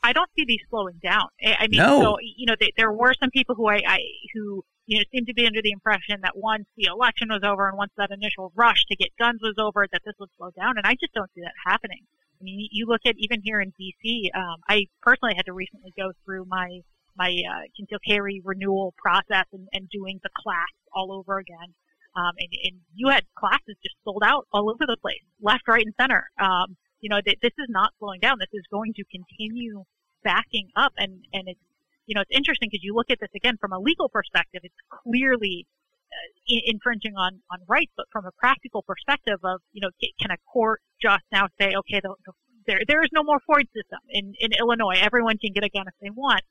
I 0.04 0.14
don't 0.14 0.30
see 0.38 0.46
these 0.46 0.62
slowing 0.70 1.00
down. 1.04 1.28
I 1.44 1.68
mean, 1.68 1.80
no. 1.80 2.02
so 2.02 2.18
you 2.22 2.46
know, 2.46 2.56
they, 2.60 2.72
there 2.78 2.92
were 2.92 3.14
some 3.20 3.30
people 3.32 3.56
who 3.56 3.68
I, 3.68 3.82
I 3.86 4.00
who 4.34 4.64
you 4.86 4.98
know 4.98 5.04
seemed 5.14 5.28
to 5.28 5.34
be 5.34 5.46
under 5.46 5.62
the 5.62 5.72
impression 5.72 6.22
that 6.22 6.38
once 6.38 6.66
the 6.78 6.86
election 6.86 7.30
was 7.30 7.42
over 7.44 7.68
and 7.68 7.78
once 7.78 7.92
that 7.98 8.12
initial 8.12 8.52
rush 8.56 8.86
to 8.90 8.96
get 8.96 9.10
guns 9.20 9.40
was 9.42 9.56
over, 9.58 9.88
that 9.92 10.02
this 10.06 10.16
would 10.20 10.30
slow 10.38 10.52
down, 10.52 10.78
and 10.78 10.86
I 10.86 10.94
just 10.94 11.14
don't 11.14 11.30
see 11.36 11.42
that 11.42 11.54
happening. 11.66 12.02
I 12.40 12.44
mean, 12.44 12.68
you 12.72 12.86
look 12.88 13.02
at 13.06 13.16
even 13.18 13.42
here 13.44 13.60
in 13.60 13.74
DC. 13.80 14.30
Um, 14.34 14.58
I 14.70 14.86
personally 15.02 15.34
had 15.36 15.46
to 15.48 15.54
recently 15.54 15.94
go 15.98 16.12
through 16.26 16.46
my 16.46 16.80
my 17.18 17.30
uh, 17.30 17.64
concealed 17.76 18.02
carry 18.08 18.42
renewal 18.44 18.94
process 18.98 19.46
and, 19.52 19.68
and 19.74 19.90
doing 19.90 20.20
the 20.24 20.30
class 20.38 20.72
all 20.94 21.12
over 21.12 21.38
again. 21.38 21.76
Um, 22.16 22.32
and, 22.40 22.50
and 22.64 22.80
you 22.96 23.10
had 23.10 23.24
classes 23.38 23.76
just 23.84 23.96
sold 24.04 24.24
out 24.26 24.48
all 24.52 24.70
over 24.70 24.86
the 24.88 24.98
place, 25.02 25.22
left, 25.42 25.68
right, 25.68 25.86
and 25.86 25.94
center. 26.00 26.30
Um, 26.40 26.76
you 27.02 27.10
know, 27.10 27.22
th- 27.22 27.40
this 27.42 27.54
is 27.58 27.68
not 27.70 27.94
slowing 28.00 28.20
down. 28.20 28.38
This 28.40 28.54
is 28.54 28.66
going 28.72 28.94
to 28.94 29.04
continue 29.06 29.84
backing 30.24 30.70
up, 30.76 30.94
and 30.98 31.26
and 31.34 31.48
it's 31.48 31.60
you 32.06 32.16
know 32.16 32.22
it's 32.22 32.36
interesting 32.36 32.70
because 32.72 32.84
you 32.84 32.96
look 32.96 33.10
at 33.10 33.20
this 33.20 33.34
again 33.36 33.58
from 33.60 33.74
a 33.74 33.80
legal 33.80 34.10
perspective. 34.10 34.62
It's 34.64 34.82
clearly 34.90 35.68
uh, 36.10 36.66
infringing 36.66 37.14
on, 37.16 37.40
on 37.52 37.60
rights, 37.68 37.92
but 37.96 38.08
from 38.12 38.26
a 38.26 38.32
practical 38.32 38.82
perspective 38.82 39.38
of, 39.44 39.62
you 39.74 39.82
know, 39.82 39.90
can 40.20 40.32
a 40.32 40.38
court 40.52 40.82
just 41.00 41.24
now 41.32 41.46
say, 41.62 41.76
okay, 41.76 42.02
the, 42.02 42.16
the, 42.26 42.34
there, 42.66 42.82
there 42.88 43.04
is 43.04 43.10
no 43.14 43.22
more 43.22 43.38
FOID 43.48 43.70
system 43.70 44.00
in, 44.10 44.34
in 44.40 44.50
Illinois. 44.58 44.98
Everyone 45.00 45.38
can 45.38 45.54
get 45.54 45.64
a 45.64 45.70
gun 45.70 45.86
if 45.88 45.94
they 46.02 46.10
want. 46.10 46.42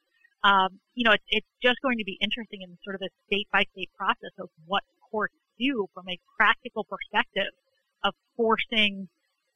Um, 0.44 0.78
you 0.94 1.02
know, 1.02 1.10
it's, 1.10 1.24
it's 1.28 1.46
just 1.60 1.82
going 1.82 1.98
to 1.98 2.04
be 2.04 2.16
interesting 2.20 2.62
in 2.62 2.78
sort 2.84 2.94
of 2.94 3.02
a 3.02 3.10
state 3.26 3.48
by 3.52 3.64
state 3.72 3.90
process 3.98 4.30
of 4.38 4.48
what 4.66 4.84
courts 5.10 5.34
do 5.58 5.88
from 5.92 6.08
a 6.08 6.18
practical 6.36 6.84
perspective 6.84 7.50
of 8.04 8.14
forcing, 8.36 9.08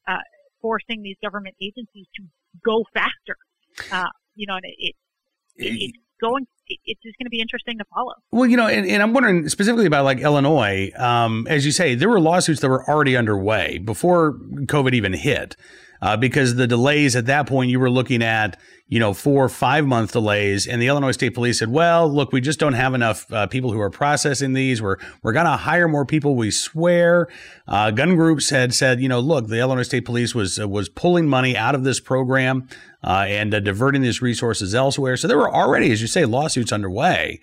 uh, 0.05 0.19
forcing 0.63 1.03
these 1.03 1.17
government 1.21 1.55
agencies 1.61 2.07
to 2.15 2.23
go 2.65 2.83
faster. 2.95 3.37
Uh, 3.91 4.09
you 4.33 4.47
know, 4.47 4.55
and 4.55 4.65
it, 4.65 4.75
it, 4.79 4.95
it, 5.57 5.77
it's 5.81 5.97
going 6.19 6.47
it's 6.67 7.01
just 7.03 7.17
going 7.17 7.25
to 7.25 7.29
be 7.29 7.41
interesting 7.41 7.77
to 7.77 7.85
follow. 7.93 8.13
Well, 8.31 8.47
you 8.49 8.57
know, 8.57 8.67
and, 8.67 8.87
and 8.87 9.03
I'm 9.03 9.13
wondering 9.13 9.49
specifically 9.49 9.85
about 9.85 10.05
like 10.05 10.19
Illinois. 10.19 10.91
Um, 10.95 11.45
as 11.49 11.65
you 11.65 11.71
say, 11.71 11.95
there 11.95 12.09
were 12.09 12.19
lawsuits 12.19 12.61
that 12.61 12.69
were 12.69 12.89
already 12.89 13.17
underway 13.17 13.77
before 13.77 14.33
COVID 14.33 14.93
even 14.93 15.13
hit. 15.13 15.55
Uh, 16.03 16.17
because 16.17 16.55
the 16.55 16.67
delays 16.67 17.15
at 17.15 17.27
that 17.27 17.47
point 17.47 17.71
you 17.71 17.79
were 17.79 17.89
looking 17.89 18.21
at 18.21 18.59
you 18.87 18.99
know 18.99 19.13
four 19.13 19.45
or 19.45 19.49
five 19.49 19.85
month 19.85 20.11
delays. 20.11 20.67
And 20.67 20.81
the 20.81 20.87
illinois 20.87 21.13
state 21.13 21.33
police 21.33 21.59
said 21.59 21.69
well 21.69 22.09
look 22.09 22.33
we 22.33 22.41
just 22.41 22.59
don't 22.59 22.73
have 22.73 22.93
enough 22.93 23.31
uh, 23.31 23.47
people 23.47 23.71
who 23.71 23.79
are 23.79 23.89
processing 23.89 24.51
these. 24.51 24.81
We're 24.81 24.97
we're 25.23 25.31
going 25.31 25.45
to 25.45 25.55
hire 25.55 25.87
more 25.87 26.05
people 26.05 26.35
we 26.35 26.51
swear. 26.51 27.29
Uh, 27.69 27.91
gun 27.91 28.15
groups 28.17 28.49
had 28.49 28.73
said 28.73 28.99
you 28.99 29.07
know 29.07 29.21
look 29.21 29.47
the 29.47 29.59
illinois 29.59 29.83
state 29.83 30.03
police 30.03 30.35
was 30.35 30.59
uh, 30.59 30.67
was 30.67 30.89
pulling 30.89 31.25
money 31.25 31.55
out 31.55 31.73
of 31.73 31.85
this 31.85 32.01
program 32.01 32.67
uh, 33.01 33.23
and 33.25 33.53
uh, 33.53 33.61
diverting 33.61 34.01
these 34.01 34.21
resources 34.21 34.75
elsewhere. 34.75 35.15
So 35.15 35.29
there 35.29 35.37
were 35.37 35.53
already 35.53 35.89
as 35.93 36.01
you 36.01 36.07
say 36.07 36.25
lawsuits 36.25 36.73
underway. 36.73 37.39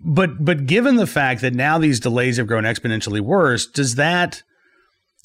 But 0.00 0.44
but 0.44 0.66
given 0.66 0.96
the 0.96 1.06
fact 1.06 1.42
that 1.42 1.54
now 1.54 1.78
these 1.78 2.00
delays 2.00 2.38
have 2.38 2.48
grown 2.48 2.64
exponentially 2.64 3.20
worse 3.20 3.68
does 3.68 3.94
that 3.94 4.42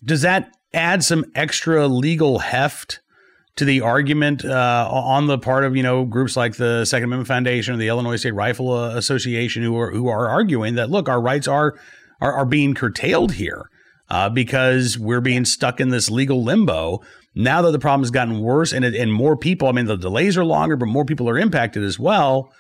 does 0.06 0.22
that 0.22 0.52
add 0.74 1.04
some 1.04 1.26
extra 1.36 1.88
legal 1.88 2.40
heft 2.40 3.00
to 3.56 3.66
the 3.66 3.82
argument 3.82 4.44
uh, 4.44 4.88
on 4.90 5.28
the 5.28 5.38
part 5.38 5.64
of 5.64 5.76
you 5.76 5.84
know 5.84 6.06
groups 6.06 6.36
like 6.36 6.56
the 6.56 6.86
Second 6.86 7.06
Amendment 7.06 7.28
Foundation 7.28 7.74
or 7.74 7.78
the 7.78 7.88
Illinois 7.88 8.16
State 8.16 8.34
Rifle 8.34 8.72
uh, 8.72 8.96
Association 8.96 9.64
who 9.64 9.78
are 9.78 9.92
who 9.92 10.08
are 10.08 10.28
arguing 10.28 10.76
that 10.76 10.90
look 10.90 11.08
our 11.08 11.22
rights 11.22 11.48
are 11.48 11.76
are, 12.20 12.34
are 12.34 12.46
being 12.46 12.74
curtailed 12.74 13.34
here 13.34 13.70
uh, 14.10 14.30
because 14.30 14.98
we're 14.98 15.22
being 15.22 15.46
stuck 15.46 15.80
in 15.80 15.90
this 15.90 16.10
legal 16.10 16.44
limbo. 16.44 17.02
Now 17.36 17.62
that 17.64 17.72
the 17.72 17.80
problem 17.80 18.02
has 18.02 18.12
gotten 18.12 18.40
worse 18.42 18.74
and 18.74 18.84
and 18.86 19.14
more 19.14 19.38
people 19.38 19.68
I 19.68 19.72
mean 19.72 19.86
the 19.86 19.98
delays 19.98 20.38
are 20.38 20.46
longer 20.46 20.76
but 20.76 20.88
more 20.88 21.06
people 21.06 21.30
are 21.30 21.38
impacted 21.38 21.84
as 21.84 22.00
well 22.00 22.52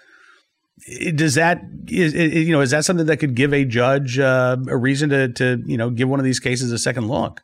does 1.15 1.36
that 1.36 1.62
is, 1.88 2.13
you 2.13 2.51
know 2.51 2.62
is 2.62 2.72
that 2.72 2.84
something 2.84 3.05
that 3.05 3.17
could 3.17 3.36
give 3.36 3.53
a 3.53 3.63
judge 3.63 4.17
uh, 4.20 4.58
a 4.67 4.75
reason 4.75 5.10
to 5.10 5.29
to 5.29 5.62
you 5.65 5.77
know 5.77 5.89
give 5.89 6.10
one 6.10 6.20
of 6.20 6.25
these 6.25 6.39
cases 6.39 6.72
a 6.72 6.77
second 6.77 7.08
look 7.08 7.43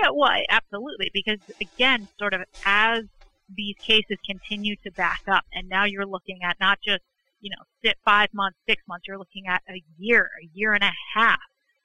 yeah, 0.00 0.10
well, 0.12 0.30
absolutely, 0.48 1.10
because 1.12 1.38
again, 1.60 2.08
sort 2.18 2.34
of 2.34 2.42
as 2.64 3.04
these 3.54 3.76
cases 3.78 4.18
continue 4.24 4.76
to 4.84 4.90
back 4.92 5.22
up, 5.28 5.44
and 5.52 5.68
now 5.68 5.84
you're 5.84 6.06
looking 6.06 6.38
at 6.42 6.56
not 6.60 6.78
just 6.80 7.02
you 7.40 7.50
know 7.50 7.92
five 8.04 8.28
months, 8.32 8.58
six 8.68 8.82
months, 8.88 9.06
you're 9.06 9.18
looking 9.18 9.46
at 9.46 9.62
a 9.68 9.82
year, 9.98 10.30
a 10.42 10.48
year 10.54 10.72
and 10.72 10.84
a 10.84 10.92
half. 11.14 11.38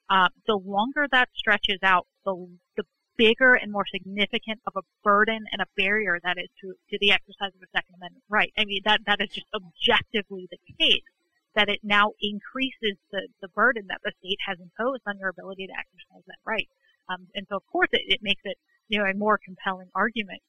Um, 0.10 0.30
the 0.46 0.56
longer 0.56 1.08
that 1.12 1.30
stretches 1.36 1.80
out, 1.82 2.06
the 2.26 2.48
the 2.78 2.84
bigger 3.18 3.56
and 3.56 3.72
more 3.72 3.86
significant 3.92 4.60
of 4.68 4.74
a 4.76 4.82
burden 5.04 5.46
and 5.52 5.62
a 5.62 5.66
barrier 5.78 6.20
that 6.24 6.38
is 6.38 6.50
to, 6.62 6.74
to 6.90 6.98
the 7.00 7.12
exercise 7.12 7.52
of 7.56 7.62
a 7.64 7.70
Second 7.72 7.96
Amendment 7.96 8.24
right. 8.30 8.52
I 8.58 8.66
mean, 8.66 8.82
that, 8.86 9.02
that 9.08 9.22
is 9.22 9.30
just 9.30 9.48
objectively 9.56 10.48
the 10.52 10.60
case, 10.80 11.08
that 11.56 11.70
it 11.70 11.80
now 11.84 12.12
increases 12.22 12.98
the, 13.12 13.28
the 13.42 13.48
burden 13.50 13.88
that 13.88 14.02
the 14.04 14.12
state 14.20 14.40
has 14.46 14.58
imposed 14.60 15.04
on 15.08 15.18
your 15.20 15.30
ability 15.30 15.68
to 15.68 15.74
exercise 15.74 16.24
that 16.28 16.40
right. 16.46 16.68
Um, 17.10 17.28
and 17.36 17.46
so, 17.50 17.58
of 17.58 17.64
course, 17.72 17.90
it, 17.92 18.02
it 18.08 18.20
makes 18.22 18.42
it 18.46 18.58
you 18.88 19.00
know 19.00 19.06
a 19.06 19.14
more 19.14 19.40
compelling 19.44 19.90
argument. 19.96 20.42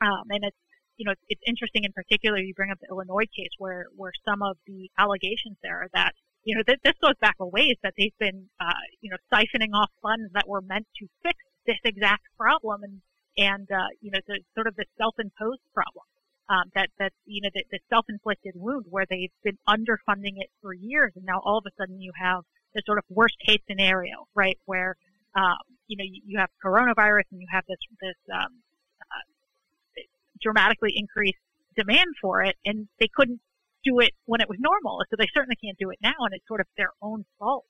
Um, 0.00 0.24
and 0.30 0.44
it's 0.44 0.56
you 0.96 1.04
know 1.04 1.14
it's, 1.28 1.40
interesting 1.46 1.84
in 1.84 1.92
particular 1.92 2.38
you 2.38 2.54
bring 2.54 2.70
up 2.70 2.78
the 2.80 2.88
Illinois 2.90 3.28
case 3.36 3.52
where 3.58 3.86
where 3.96 4.12
some 4.24 4.42
of 4.42 4.56
the 4.66 4.90
allegations 4.98 5.56
there 5.62 5.82
are 5.82 5.88
that 5.94 6.12
you 6.44 6.54
know 6.54 6.62
th- 6.66 6.80
this 6.84 6.94
goes 7.00 7.16
back 7.20 7.36
a 7.40 7.46
ways 7.46 7.76
that 7.82 7.94
they've 7.98 8.16
been 8.18 8.48
uh, 8.60 8.84
you 9.00 9.10
know 9.10 9.16
siphoning 9.32 9.72
off 9.74 9.90
funds 10.02 10.30
that 10.34 10.48
were 10.48 10.62
meant 10.62 10.86
to 10.98 11.06
fix 11.22 11.38
this 11.66 11.78
exact 11.84 12.22
problem 12.36 12.82
and 12.82 13.00
and 13.36 13.70
uh, 13.70 13.88
you 14.00 14.10
know 14.10 14.20
the 14.26 14.40
sort 14.54 14.66
of 14.66 14.76
the 14.76 14.84
self-imposed 14.98 15.62
problem. 15.74 16.04
Um, 16.48 16.70
that 16.76 16.90
that 17.00 17.12
you 17.24 17.42
know 17.42 17.50
the, 17.52 17.64
the 17.72 17.80
self-inflicted 17.90 18.54
wound 18.54 18.86
where 18.88 19.04
they've 19.10 19.32
been 19.42 19.58
underfunding 19.68 20.38
it 20.38 20.48
for 20.62 20.72
years, 20.72 21.12
and 21.16 21.24
now 21.24 21.40
all 21.44 21.58
of 21.58 21.64
a 21.66 21.74
sudden 21.76 22.00
you 22.00 22.12
have 22.14 22.44
the 22.72 22.82
sort 22.86 22.98
of 22.98 23.04
worst 23.08 23.34
case 23.44 23.58
scenario, 23.68 24.28
right, 24.34 24.56
where 24.64 24.94
um, 25.36 25.60
you 25.86 25.96
know, 25.96 26.04
you, 26.04 26.22
you, 26.24 26.38
have 26.38 26.48
coronavirus 26.64 27.28
and 27.30 27.40
you 27.40 27.46
have 27.52 27.64
this 27.68 27.78
this 28.00 28.16
um, 28.32 28.62
uh, 29.02 30.02
dramatically 30.40 30.92
increased 30.96 31.38
demand 31.76 32.16
for 32.20 32.42
it, 32.42 32.56
and 32.64 32.88
they 32.98 33.08
couldn't 33.14 33.40
do 33.84 34.00
it 34.00 34.12
when 34.24 34.40
it 34.40 34.48
was 34.48 34.58
normal, 34.58 34.98
so 35.08 35.16
they 35.18 35.28
certainly 35.32 35.56
can't 35.62 35.78
do 35.78 35.90
it 35.90 35.98
now, 36.02 36.16
and 36.20 36.32
it's 36.32 36.48
sort 36.48 36.60
of 36.60 36.66
their 36.76 36.90
own 37.02 37.24
fault. 37.38 37.66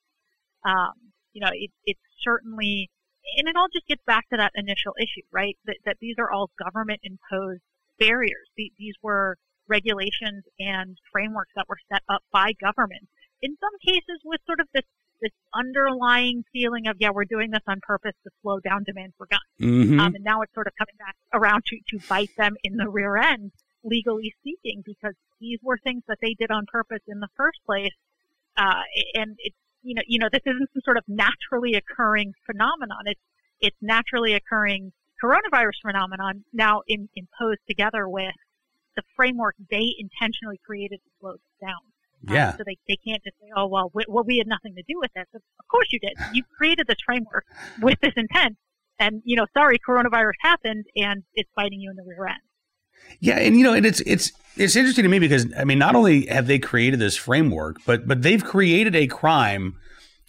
Um, 0.64 1.12
you 1.32 1.40
know, 1.40 1.50
it, 1.52 1.70
it's 1.85 2.00
certainly, 2.23 2.88
and 3.37 3.49
it 3.49 3.56
all 3.56 3.68
just 3.73 3.87
gets 3.87 4.02
back 4.06 4.28
to 4.30 4.37
that 4.38 4.52
initial 4.54 4.94
issue, 4.99 5.26
right? 5.32 5.58
That, 5.66 5.76
that 5.85 5.96
these 6.00 6.16
are 6.18 6.30
all 6.30 6.50
government 6.58 7.00
imposed 7.02 7.62
barriers. 7.99 8.49
These 8.56 8.94
were 9.02 9.37
regulations 9.68 10.44
and 10.58 10.96
frameworks 11.12 11.52
that 11.56 11.68
were 11.68 11.82
set 11.92 12.02
up 12.08 12.23
by 12.32 12.52
government. 12.61 13.08
In 13.42 13.56
some 13.61 13.76
cases, 13.85 14.23
with 14.25 14.40
sort 14.46 14.61
of 14.61 14.68
this 14.73 14.87
this 15.20 15.32
underlying 15.54 16.44
feeling 16.52 16.87
of 16.87 16.96
yeah 16.99 17.11
we're 17.11 17.25
doing 17.25 17.50
this 17.50 17.62
on 17.66 17.80
purpose 17.80 18.14
to 18.25 18.30
slow 18.42 18.61
down 18.61 18.85
demand 18.85 19.12
for 19.16 19.26
guns. 19.26 19.42
Mm-hmm. 19.61 20.00
um, 20.00 20.14
and 20.14 20.25
now 20.25 20.42
it's 20.42 20.54
sort 20.54 20.66
of 20.66 20.73
coming 20.78 20.94
back 20.99 21.16
around 21.32 21.64
to, 21.66 21.76
to 21.90 22.06
bite 22.08 22.35
them 22.37 22.56
in 22.62 22.76
the 22.76 22.88
rear 22.88 23.16
end 23.16 23.52
legally 23.85 24.35
speaking 24.40 24.82
because 24.85 25.14
these 25.40 25.58
were 25.62 25.78
things 25.78 26.02
that 26.08 26.18
they 26.20 26.35
did 26.35 26.50
on 26.50 26.66
purpose 26.66 27.02
in 27.06 27.20
the 27.20 27.28
first 27.37 27.58
place. 27.64 27.94
Uh, 28.56 28.82
and 29.14 29.37
it's 29.38 29.56
you 29.82 29.94
know 29.94 30.02
you 30.06 30.18
know 30.18 30.28
this 30.32 30.42
isn't 30.44 30.70
some 30.73 30.82
sort 30.85 30.96
of 30.96 31.04
naturally 31.06 31.75
occurring 31.75 32.32
phenomenon. 32.44 33.04
It's 33.06 33.20
it's 33.61 33.76
naturally 33.80 34.35
occurring 34.35 34.92
coronavirus 35.23 35.80
phenomenon 35.82 36.44
now 36.52 36.82
in, 36.87 37.08
imposed 37.16 37.61
together 37.68 38.08
with 38.08 38.35
the 38.96 39.02
framework 39.14 39.54
they 39.70 39.94
intentionally 39.99 40.61
created 40.64 41.00
to 41.04 41.11
slow 41.20 41.32
this 41.32 41.68
down 41.68 41.80
yeah. 42.23 42.49
Um, 42.49 42.54
so 42.58 42.64
they, 42.66 42.78
they 42.88 42.96
can't 43.06 43.23
just 43.23 43.37
say, 43.40 43.49
oh, 43.56 43.66
well, 43.66 43.90
we, 43.94 44.04
well, 44.08 44.25
we 44.25 44.38
had 44.38 44.46
nothing 44.46 44.75
to 44.75 44.82
do 44.82 44.99
with 44.99 45.11
this. 45.14 45.26
Of 45.35 45.68
course 45.70 45.88
you 45.92 46.00
did. 46.00 46.14
You 46.32 46.42
created 46.56 46.87
this 46.87 46.99
framework 47.04 47.44
with 47.80 47.99
this 48.00 48.12
intent. 48.16 48.56
And, 48.99 49.23
you 49.25 49.37
know, 49.37 49.46
sorry, 49.56 49.78
coronavirus 49.78 50.32
happened 50.40 50.87
and 50.96 51.23
it's 51.35 51.50
biting 51.54 51.80
you 51.80 51.90
in 51.90 51.96
the 51.96 52.02
rear 52.02 52.26
end. 52.26 52.40
Yeah, 53.20 53.38
and 53.38 53.56
you 53.56 53.62
know, 53.62 53.73
and 53.73 53.87
it's 53.87 54.00
it's 54.00 54.32
it's 54.56 54.75
interesting 54.75 55.04
to 55.04 55.08
me 55.08 55.18
because 55.18 55.46
I 55.56 55.64
mean, 55.64 55.78
not 55.78 55.94
only 55.94 56.26
have 56.26 56.46
they 56.46 56.58
created 56.58 56.99
this 56.99 57.16
framework, 57.16 57.76
but 57.87 58.06
but 58.06 58.23
they've 58.23 58.42
created 58.42 58.96
a 58.96 59.06
crime 59.06 59.76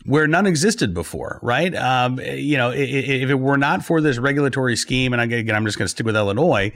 where 0.05 0.27
none 0.27 0.45
existed 0.45 0.93
before, 0.93 1.39
right? 1.41 1.73
Um, 1.75 2.19
you 2.19 2.57
know, 2.57 2.71
if 2.71 3.29
it 3.29 3.35
were 3.35 3.57
not 3.57 3.83
for 3.83 3.99
this 3.99 4.19
regulatory 4.19 4.75
scheme, 4.75 5.13
and 5.13 5.21
again, 5.21 5.55
I'm 5.55 5.65
just 5.65 5.77
going 5.77 5.85
to 5.85 5.89
stick 5.89 6.05
with 6.05 6.15
Illinois, 6.15 6.71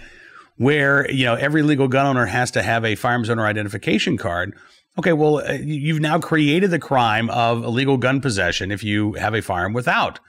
where 0.58 1.10
you 1.12 1.26
know 1.26 1.36
every 1.36 1.62
legal 1.62 1.88
gun 1.88 2.06
owner 2.06 2.26
has 2.26 2.52
to 2.52 2.64
have 2.64 2.84
a 2.84 2.96
firearms 2.96 3.30
owner 3.30 3.46
identification 3.46 4.18
card. 4.18 4.56
Okay, 4.98 5.14
well, 5.14 5.38
uh, 5.38 5.54
you've 5.54 6.02
now 6.02 6.20
created 6.20 6.70
the 6.72 6.80
crime 6.80 7.30
of 7.30 7.64
illegal 7.64 7.98
gun 7.98 8.20
possession 8.20 8.72
if 8.72 8.84
you 8.84 9.14
have 9.14 9.34
a 9.34 9.42
firearm 9.42 9.74
without 9.74 10.20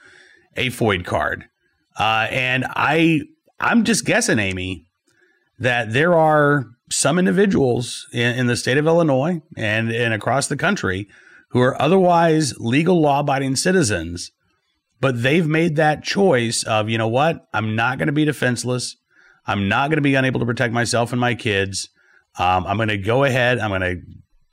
a 0.55 0.67
FOID 0.67 1.05
card. 1.05 1.45
Uh, 1.99 2.27
and 2.31 2.65
I, 2.69 3.21
I'm 3.59 3.83
just 3.83 4.05
guessing, 4.05 4.39
Amy, 4.39 4.85
that 5.59 5.91
there 5.91 6.13
are 6.13 6.67
some 6.89 7.19
individuals 7.19 8.07
in, 8.13 8.39
in 8.39 8.47
the 8.47 8.55
state 8.55 8.77
of 8.77 8.87
Illinois 8.87 9.41
and, 9.57 9.91
and 9.91 10.13
across 10.13 10.47
the 10.47 10.57
country 10.57 11.07
who 11.49 11.61
are 11.61 11.79
otherwise 11.81 12.57
legal 12.57 13.01
law 13.01 13.19
abiding 13.19 13.55
citizens, 13.55 14.31
but 14.99 15.21
they've 15.21 15.47
made 15.47 15.75
that 15.75 16.03
choice 16.03 16.63
of, 16.63 16.89
you 16.89 16.97
know 16.97 17.07
what, 17.07 17.47
I'm 17.53 17.75
not 17.75 17.97
going 17.97 18.07
to 18.07 18.13
be 18.13 18.25
defenseless. 18.25 18.95
I'm 19.45 19.67
not 19.67 19.89
going 19.89 19.97
to 19.97 20.01
be 20.01 20.15
unable 20.15 20.39
to 20.39 20.45
protect 20.45 20.73
myself 20.73 21.11
and 21.11 21.19
my 21.19 21.35
kids. 21.35 21.89
Um, 22.39 22.65
I'm 22.65 22.77
going 22.77 22.87
to 22.87 22.97
go 22.97 23.23
ahead. 23.23 23.59
I'm 23.59 23.69
going 23.69 23.81
to 23.81 24.01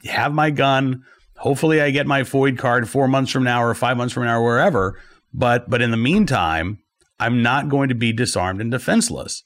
have 0.05 0.33
my 0.33 0.51
gun. 0.51 1.05
Hopefully, 1.39 1.81
I 1.81 1.91
get 1.91 2.07
my 2.07 2.23
FOID 2.23 2.59
card 2.59 2.89
four 2.89 3.09
months 3.09 3.31
from 3.33 3.45
now 3.45 3.63
or 3.63 3.75
five 3.75 3.97
months 3.97 4.13
from 4.13 4.25
now 4.25 4.39
or 4.39 4.45
wherever. 4.45 4.99
But 5.33 5.71
but 5.71 5.83
in 5.83 5.91
the 5.91 5.97
meantime, 5.97 6.79
I'm 7.19 7.43
not 7.43 7.69
going 7.69 7.89
to 7.89 7.95
be 7.95 8.13
disarmed 8.13 8.61
and 8.61 8.71
defenseless. 8.71 9.45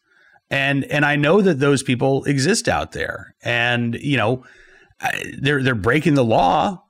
And 0.51 0.85
and 0.85 1.05
I 1.05 1.17
know 1.17 1.41
that 1.41 1.59
those 1.59 1.83
people 1.83 2.25
exist 2.25 2.69
out 2.69 2.93
there, 2.93 3.35
and 3.43 3.95
you 3.95 4.17
know 4.17 4.45
they're 5.39 5.63
they're 5.63 5.75
breaking 5.75 6.15
the 6.15 6.25
law, 6.25 6.85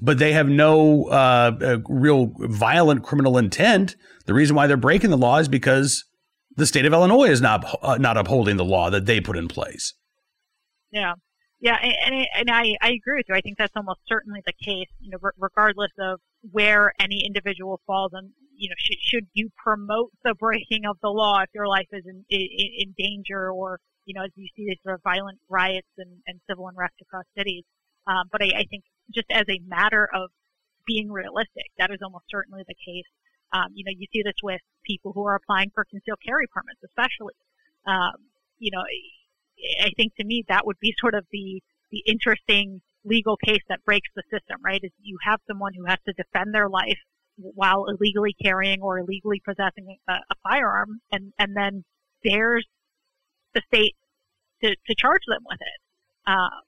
but 0.00 0.18
they 0.18 0.32
have 0.32 0.48
no 0.48 1.04
uh, 1.06 1.52
uh, 1.60 1.78
real 1.88 2.32
violent 2.38 3.02
criminal 3.02 3.36
intent. 3.38 3.96
The 4.26 4.34
reason 4.34 4.56
why 4.56 4.66
they're 4.66 4.76
breaking 4.76 5.10
the 5.10 5.18
law 5.18 5.38
is 5.38 5.48
because 5.48 6.04
the 6.56 6.66
state 6.66 6.84
of 6.84 6.92
Illinois 6.92 7.28
is 7.30 7.40
not 7.40 7.64
uh, 7.82 7.98
not 7.98 8.16
upholding 8.16 8.56
the 8.56 8.64
law 8.64 8.90
that 8.90 9.06
they 9.06 9.20
put 9.20 9.36
in 9.36 9.48
place. 9.48 9.94
Yeah, 10.92 11.14
yeah, 11.60 11.76
and, 11.82 12.26
and 12.34 12.50
I, 12.50 12.74
I 12.80 12.92
agree 12.92 13.18
with 13.18 13.26
you. 13.28 13.34
I 13.34 13.42
think 13.42 13.58
that's 13.58 13.76
almost 13.76 14.00
certainly 14.08 14.40
the 14.46 14.52
case, 14.52 14.88
you 14.98 15.10
know, 15.10 15.18
regardless 15.38 15.92
of 15.98 16.20
where 16.50 16.92
any 16.98 17.22
individual 17.26 17.80
falls 17.86 18.12
on, 18.14 18.32
you 18.56 18.70
know, 18.70 18.74
should, 18.78 18.96
should 19.00 19.26
you 19.34 19.50
promote 19.62 20.10
the 20.24 20.34
breaking 20.34 20.86
of 20.86 20.96
the 21.02 21.10
law 21.10 21.40
if 21.42 21.50
your 21.54 21.68
life 21.68 21.88
is 21.92 22.04
in, 22.06 22.24
in, 22.30 22.48
in 22.78 22.94
danger 22.96 23.50
or, 23.50 23.78
you 24.06 24.14
know, 24.14 24.24
as 24.24 24.30
you 24.36 24.48
see 24.56 24.64
these 24.66 24.78
sort 24.82 24.94
of 24.94 25.02
violent 25.02 25.38
riots 25.50 25.88
and, 25.98 26.10
and 26.26 26.40
civil 26.48 26.66
unrest 26.66 26.94
across 27.02 27.24
cities. 27.36 27.64
Um, 28.06 28.24
but 28.32 28.42
I, 28.42 28.60
I 28.60 28.64
think 28.64 28.84
just 29.14 29.30
as 29.30 29.44
a 29.50 29.60
matter 29.66 30.08
of 30.14 30.30
being 30.86 31.10
realistic, 31.12 31.68
that 31.78 31.90
is 31.90 31.98
almost 32.02 32.24
certainly 32.30 32.62
the 32.66 32.74
case. 32.74 33.04
Um, 33.52 33.68
you 33.74 33.84
know, 33.84 33.92
you 33.94 34.06
see 34.12 34.22
this 34.22 34.40
with 34.42 34.60
people 34.86 35.12
who 35.12 35.26
are 35.26 35.34
applying 35.34 35.70
for 35.74 35.84
concealed 35.84 36.20
carry 36.24 36.46
permits, 36.46 36.80
especially. 36.84 37.34
Um, 37.86 38.30
you 38.58 38.70
know, 38.72 38.82
I 39.82 39.90
think 39.96 40.14
to 40.16 40.24
me 40.24 40.44
that 40.48 40.66
would 40.66 40.78
be 40.80 40.94
sort 40.98 41.14
of 41.14 41.24
the 41.32 41.62
the 41.90 42.02
interesting 42.06 42.80
legal 43.04 43.36
case 43.36 43.62
that 43.68 43.84
breaks 43.84 44.08
the 44.14 44.22
system, 44.30 44.58
right? 44.64 44.80
Is 44.82 44.92
you 45.02 45.18
have 45.24 45.40
someone 45.46 45.72
who 45.74 45.86
has 45.86 45.98
to 46.06 46.12
defend 46.12 46.54
their 46.54 46.68
life, 46.68 46.98
while 47.36 47.86
illegally 47.86 48.34
carrying 48.40 48.80
or 48.80 48.98
illegally 48.98 49.40
possessing 49.44 49.98
a, 50.08 50.12
a 50.12 50.34
firearm, 50.42 51.00
and 51.10 51.32
and 51.38 51.56
then 51.56 51.84
dares 52.24 52.66
the 53.54 53.62
state 53.66 53.96
to, 54.62 54.70
to 54.86 54.94
charge 54.96 55.22
them 55.26 55.42
with 55.48 55.58
it. 55.60 55.80
Uh, 56.26 56.60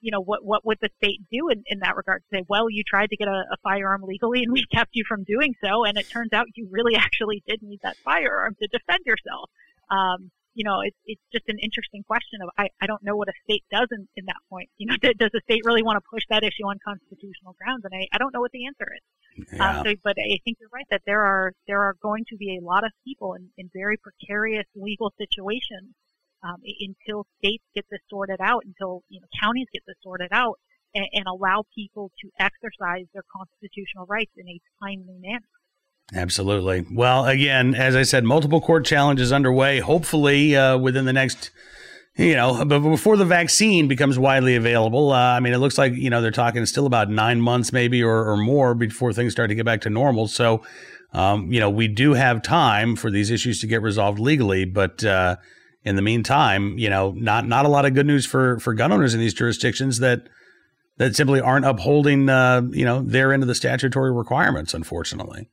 you 0.00 0.10
know, 0.10 0.20
what, 0.20 0.44
what 0.44 0.64
would 0.64 0.78
the 0.80 0.90
state 1.02 1.20
do 1.32 1.48
in, 1.48 1.62
in 1.66 1.80
that 1.80 1.96
regard? 1.96 2.22
Say, 2.32 2.44
well, 2.48 2.70
you 2.70 2.82
tried 2.86 3.10
to 3.10 3.16
get 3.16 3.28
a, 3.28 3.44
a 3.52 3.56
firearm 3.62 4.02
legally 4.02 4.42
and 4.42 4.52
we 4.52 4.64
kept 4.72 4.90
you 4.92 5.04
from 5.08 5.24
doing 5.24 5.54
so. 5.62 5.84
And 5.84 5.96
it 5.98 6.06
turns 6.12 6.32
out 6.32 6.46
you 6.54 6.68
really 6.70 6.96
actually 6.96 7.42
did 7.46 7.62
need 7.62 7.80
that 7.82 7.96
firearm 8.04 8.56
to 8.60 8.68
defend 8.68 9.00
yourself. 9.04 9.50
Um, 9.90 10.30
you 10.56 10.64
know, 10.64 10.80
it's 10.80 10.96
it's 11.04 11.20
just 11.30 11.44
an 11.48 11.60
interesting 11.60 12.02
question 12.02 12.40
of 12.40 12.48
I, 12.56 12.68
I 12.80 12.86
don't 12.88 13.04
know 13.04 13.14
what 13.14 13.28
a 13.28 13.36
state 13.44 13.62
does 13.70 13.88
in, 13.92 14.08
in 14.16 14.24
that 14.24 14.40
point. 14.48 14.70
You 14.78 14.88
know, 14.88 14.96
does 15.20 15.30
the 15.32 15.44
state 15.44 15.60
really 15.64 15.84
want 15.84 16.00
to 16.00 16.04
push 16.10 16.24
that 16.30 16.42
issue 16.42 16.64
on 16.64 16.80
constitutional 16.80 17.54
grounds? 17.60 17.84
And 17.84 17.92
I, 17.92 18.08
I 18.10 18.18
don't 18.18 18.32
know 18.32 18.40
what 18.40 18.52
the 18.52 18.64
answer 18.64 18.88
is. 18.88 19.04
Yeah. 19.52 19.60
Um, 19.60 19.84
so, 19.84 19.92
but 20.02 20.16
I 20.16 20.40
think 20.44 20.56
you're 20.58 20.72
right 20.72 20.88
that 20.90 21.02
there 21.04 21.20
are 21.20 21.52
there 21.68 21.82
are 21.84 21.94
going 22.00 22.24
to 22.32 22.36
be 22.36 22.56
a 22.56 22.64
lot 22.64 22.84
of 22.84 22.92
people 23.04 23.34
in, 23.34 23.52
in 23.58 23.68
very 23.76 24.00
precarious 24.00 24.64
legal 24.74 25.12
situations 25.20 25.92
um, 26.42 26.56
until 26.64 27.26
states 27.38 27.64
get 27.74 27.84
this 27.90 28.00
sorted 28.08 28.40
out, 28.40 28.64
until 28.64 29.04
you 29.10 29.20
know 29.20 29.28
counties 29.38 29.68
get 29.74 29.82
this 29.86 30.00
sorted 30.02 30.32
out, 30.32 30.56
and, 30.94 31.04
and 31.12 31.26
allow 31.28 31.64
people 31.76 32.10
to 32.24 32.32
exercise 32.40 33.04
their 33.12 33.28
constitutional 33.28 34.06
rights 34.08 34.32
in 34.40 34.48
a 34.48 34.58
timely 34.80 35.20
manner. 35.20 35.52
Absolutely. 36.14 36.86
Well, 36.92 37.26
again, 37.26 37.74
as 37.74 37.96
I 37.96 38.02
said, 38.02 38.24
multiple 38.24 38.60
court 38.60 38.86
challenges 38.86 39.32
underway. 39.32 39.80
Hopefully, 39.80 40.54
uh, 40.54 40.78
within 40.78 41.04
the 41.04 41.12
next, 41.12 41.50
you 42.16 42.36
know, 42.36 42.64
but 42.64 42.78
before 42.78 43.16
the 43.16 43.24
vaccine 43.24 43.88
becomes 43.88 44.18
widely 44.18 44.54
available, 44.54 45.10
uh, 45.10 45.16
I 45.16 45.40
mean, 45.40 45.52
it 45.52 45.58
looks 45.58 45.78
like 45.78 45.94
you 45.94 46.08
know 46.08 46.22
they're 46.22 46.30
talking 46.30 46.64
still 46.66 46.86
about 46.86 47.10
nine 47.10 47.40
months, 47.40 47.72
maybe 47.72 48.02
or, 48.02 48.30
or 48.30 48.36
more, 48.36 48.74
before 48.74 49.12
things 49.12 49.32
start 49.32 49.48
to 49.48 49.56
get 49.56 49.64
back 49.64 49.80
to 49.80 49.90
normal. 49.90 50.28
So, 50.28 50.62
um, 51.12 51.52
you 51.52 51.58
know, 51.58 51.70
we 51.70 51.88
do 51.88 52.14
have 52.14 52.40
time 52.40 52.94
for 52.94 53.10
these 53.10 53.30
issues 53.30 53.60
to 53.60 53.66
get 53.66 53.82
resolved 53.82 54.18
legally, 54.18 54.64
but. 54.64 55.04
Uh, 55.04 55.36
in 55.86 55.94
the 55.94 56.02
meantime, 56.02 56.76
you 56.76 56.90
know, 56.90 57.12
not 57.12 57.46
not 57.46 57.64
a 57.64 57.68
lot 57.68 57.84
of 57.84 57.94
good 57.94 58.06
news 58.06 58.26
for 58.26 58.58
for 58.58 58.74
gun 58.74 58.90
owners 58.90 59.14
in 59.14 59.20
these 59.20 59.32
jurisdictions 59.32 60.00
that 60.00 60.28
that 60.96 61.14
simply 61.14 61.40
aren't 61.40 61.64
upholding, 61.64 62.28
uh, 62.28 62.62
you 62.72 62.84
know, 62.84 63.02
their 63.02 63.32
end 63.32 63.44
of 63.44 63.46
the 63.46 63.54
statutory 63.54 64.12
requirements. 64.12 64.74
Unfortunately. 64.74 65.48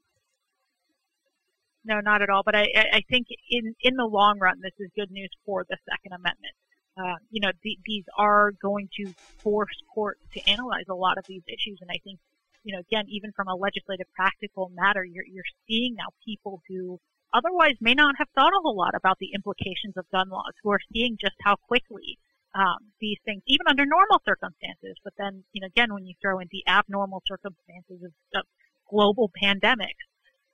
No, 1.86 2.00
not 2.00 2.22
at 2.22 2.30
all. 2.30 2.44
But 2.46 2.56
I, 2.56 2.68
I 2.94 3.02
think 3.10 3.28
in 3.50 3.76
in 3.82 3.96
the 3.96 4.06
long 4.06 4.40
run, 4.40 4.60
this 4.62 4.74
is 4.80 4.90
good 4.96 5.12
news 5.12 5.30
for 5.46 5.66
the 5.70 5.78
Second 5.90 6.14
Amendment. 6.14 6.56
Uh, 6.98 7.18
you 7.32 7.42
know, 7.42 7.52
th- 7.64 7.80
these 7.86 8.06
are 8.18 8.52
going 8.62 8.88
to 8.98 9.14
force 9.40 9.76
courts 9.94 10.22
to 10.34 10.50
analyze 10.50 10.86
a 10.90 10.96
lot 10.96 11.18
of 11.18 11.26
these 11.28 11.42
issues, 11.48 11.80
and 11.82 11.90
I 11.90 11.98
think, 12.04 12.20
you 12.64 12.74
know, 12.74 12.80
again, 12.80 13.06
even 13.10 13.32
from 13.36 13.48
a 13.48 13.56
legislative 13.56 14.08
practical 14.16 14.72
matter, 14.74 15.04
you're 15.04 15.26
you're 15.26 15.44
seeing 15.68 15.96
now 15.96 16.10
people 16.24 16.62
who 16.70 17.00
otherwise 17.34 17.76
may 17.82 17.94
not 17.96 18.16
have 18.18 18.28
thought 18.36 18.54
a 18.54 18.62
whole 18.62 18.78
lot 18.78 18.96
about 18.96 19.18
the 19.20 19.32
implications 19.34 19.98
of 19.98 20.06
gun 20.12 20.30
laws, 20.30 20.54
who 20.64 20.72
are 20.72 20.80
seeing 20.94 21.18
just 21.20 21.36
how 21.44 21.56
quickly 21.56 22.18
um, 22.56 22.78
these 23.02 23.18
things, 23.26 23.42
even 23.48 23.66
under 23.68 23.86
normal 23.86 24.22
circumstances, 24.26 24.96
but 25.04 25.14
then, 25.18 25.44
you 25.54 25.62
know, 25.62 25.68
again, 25.68 25.94
when 25.94 26.06
you 26.06 26.14
throw 26.22 26.40
in 26.40 26.48
the 26.52 26.64
abnormal 26.68 27.24
circumstances 27.28 28.04
of, 28.06 28.14
of 28.40 28.46
global 28.90 29.32
pandemics, 29.42 30.06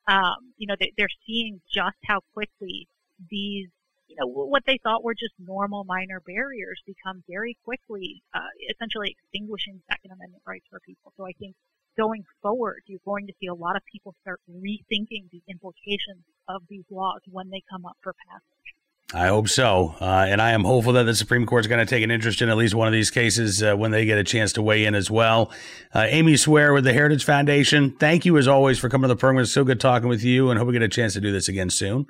um, 0.09 0.51
you 0.57 0.65
know, 0.65 0.75
they, 0.79 0.91
they're 0.97 1.15
seeing 1.25 1.61
just 1.71 1.97
how 2.05 2.19
quickly 2.33 2.87
these, 3.29 3.69
you 4.07 4.15
know, 4.17 4.25
what 4.25 4.63
they 4.65 4.79
thought 4.81 5.03
were 5.03 5.13
just 5.13 5.33
normal 5.37 5.83
minor 5.83 6.19
barriers 6.25 6.81
become 6.87 7.23
very 7.29 7.55
quickly, 7.63 8.23
uh, 8.33 8.49
essentially 8.73 9.13
extinguishing 9.13 9.79
Second 9.85 10.11
Amendment 10.11 10.41
rights 10.47 10.65
for 10.69 10.79
people. 10.79 11.13
So 11.15 11.27
I 11.27 11.33
think 11.37 11.53
going 11.95 12.23
forward, 12.41 12.81
you're 12.87 13.05
going 13.05 13.27
to 13.27 13.33
see 13.39 13.45
a 13.45 13.53
lot 13.53 13.75
of 13.75 13.83
people 13.85 14.15
start 14.21 14.41
rethinking 14.49 15.29
the 15.29 15.43
implications 15.47 16.25
of 16.47 16.63
these 16.69 16.85
laws 16.89 17.21
when 17.29 17.51
they 17.51 17.61
come 17.69 17.85
up 17.85 17.97
for 18.01 18.15
passage. 18.27 18.73
I 19.11 19.27
hope 19.27 19.47
so. 19.49 19.95
Uh, 19.99 20.25
and 20.27 20.39
I 20.39 20.51
am 20.51 20.63
hopeful 20.63 20.93
that 20.93 21.03
the 21.03 21.15
Supreme 21.15 21.47
Court 21.47 21.61
is 21.61 21.67
going 21.67 21.79
to 21.79 21.89
take 21.89 22.03
an 22.03 22.11
interest 22.11 22.43
in 22.43 22.49
at 22.49 22.57
least 22.57 22.75
one 22.75 22.87
of 22.87 22.93
these 22.93 23.09
cases 23.09 23.63
uh, 23.63 23.75
when 23.75 23.89
they 23.89 24.05
get 24.05 24.19
a 24.19 24.23
chance 24.23 24.53
to 24.53 24.61
weigh 24.61 24.85
in 24.85 24.93
as 24.93 25.09
well. 25.09 25.51
Uh, 25.95 26.05
Amy 26.07 26.37
Swearer 26.37 26.73
with 26.73 26.83
the 26.83 26.93
Heritage 26.93 27.23
Foundation, 27.23 27.91
thank 27.97 28.23
you 28.23 28.37
as 28.37 28.47
always 28.47 28.77
for 28.77 28.87
coming 28.87 29.07
to 29.07 29.15
the 29.15 29.19
program. 29.19 29.41
It's 29.41 29.51
so 29.51 29.63
good 29.63 29.79
talking 29.79 30.09
with 30.09 30.23
you 30.23 30.51
and 30.51 30.59
hope 30.59 30.67
we 30.67 30.73
get 30.73 30.83
a 30.83 30.87
chance 30.87 31.13
to 31.13 31.21
do 31.21 31.31
this 31.31 31.47
again 31.47 31.71
soon. 31.71 32.05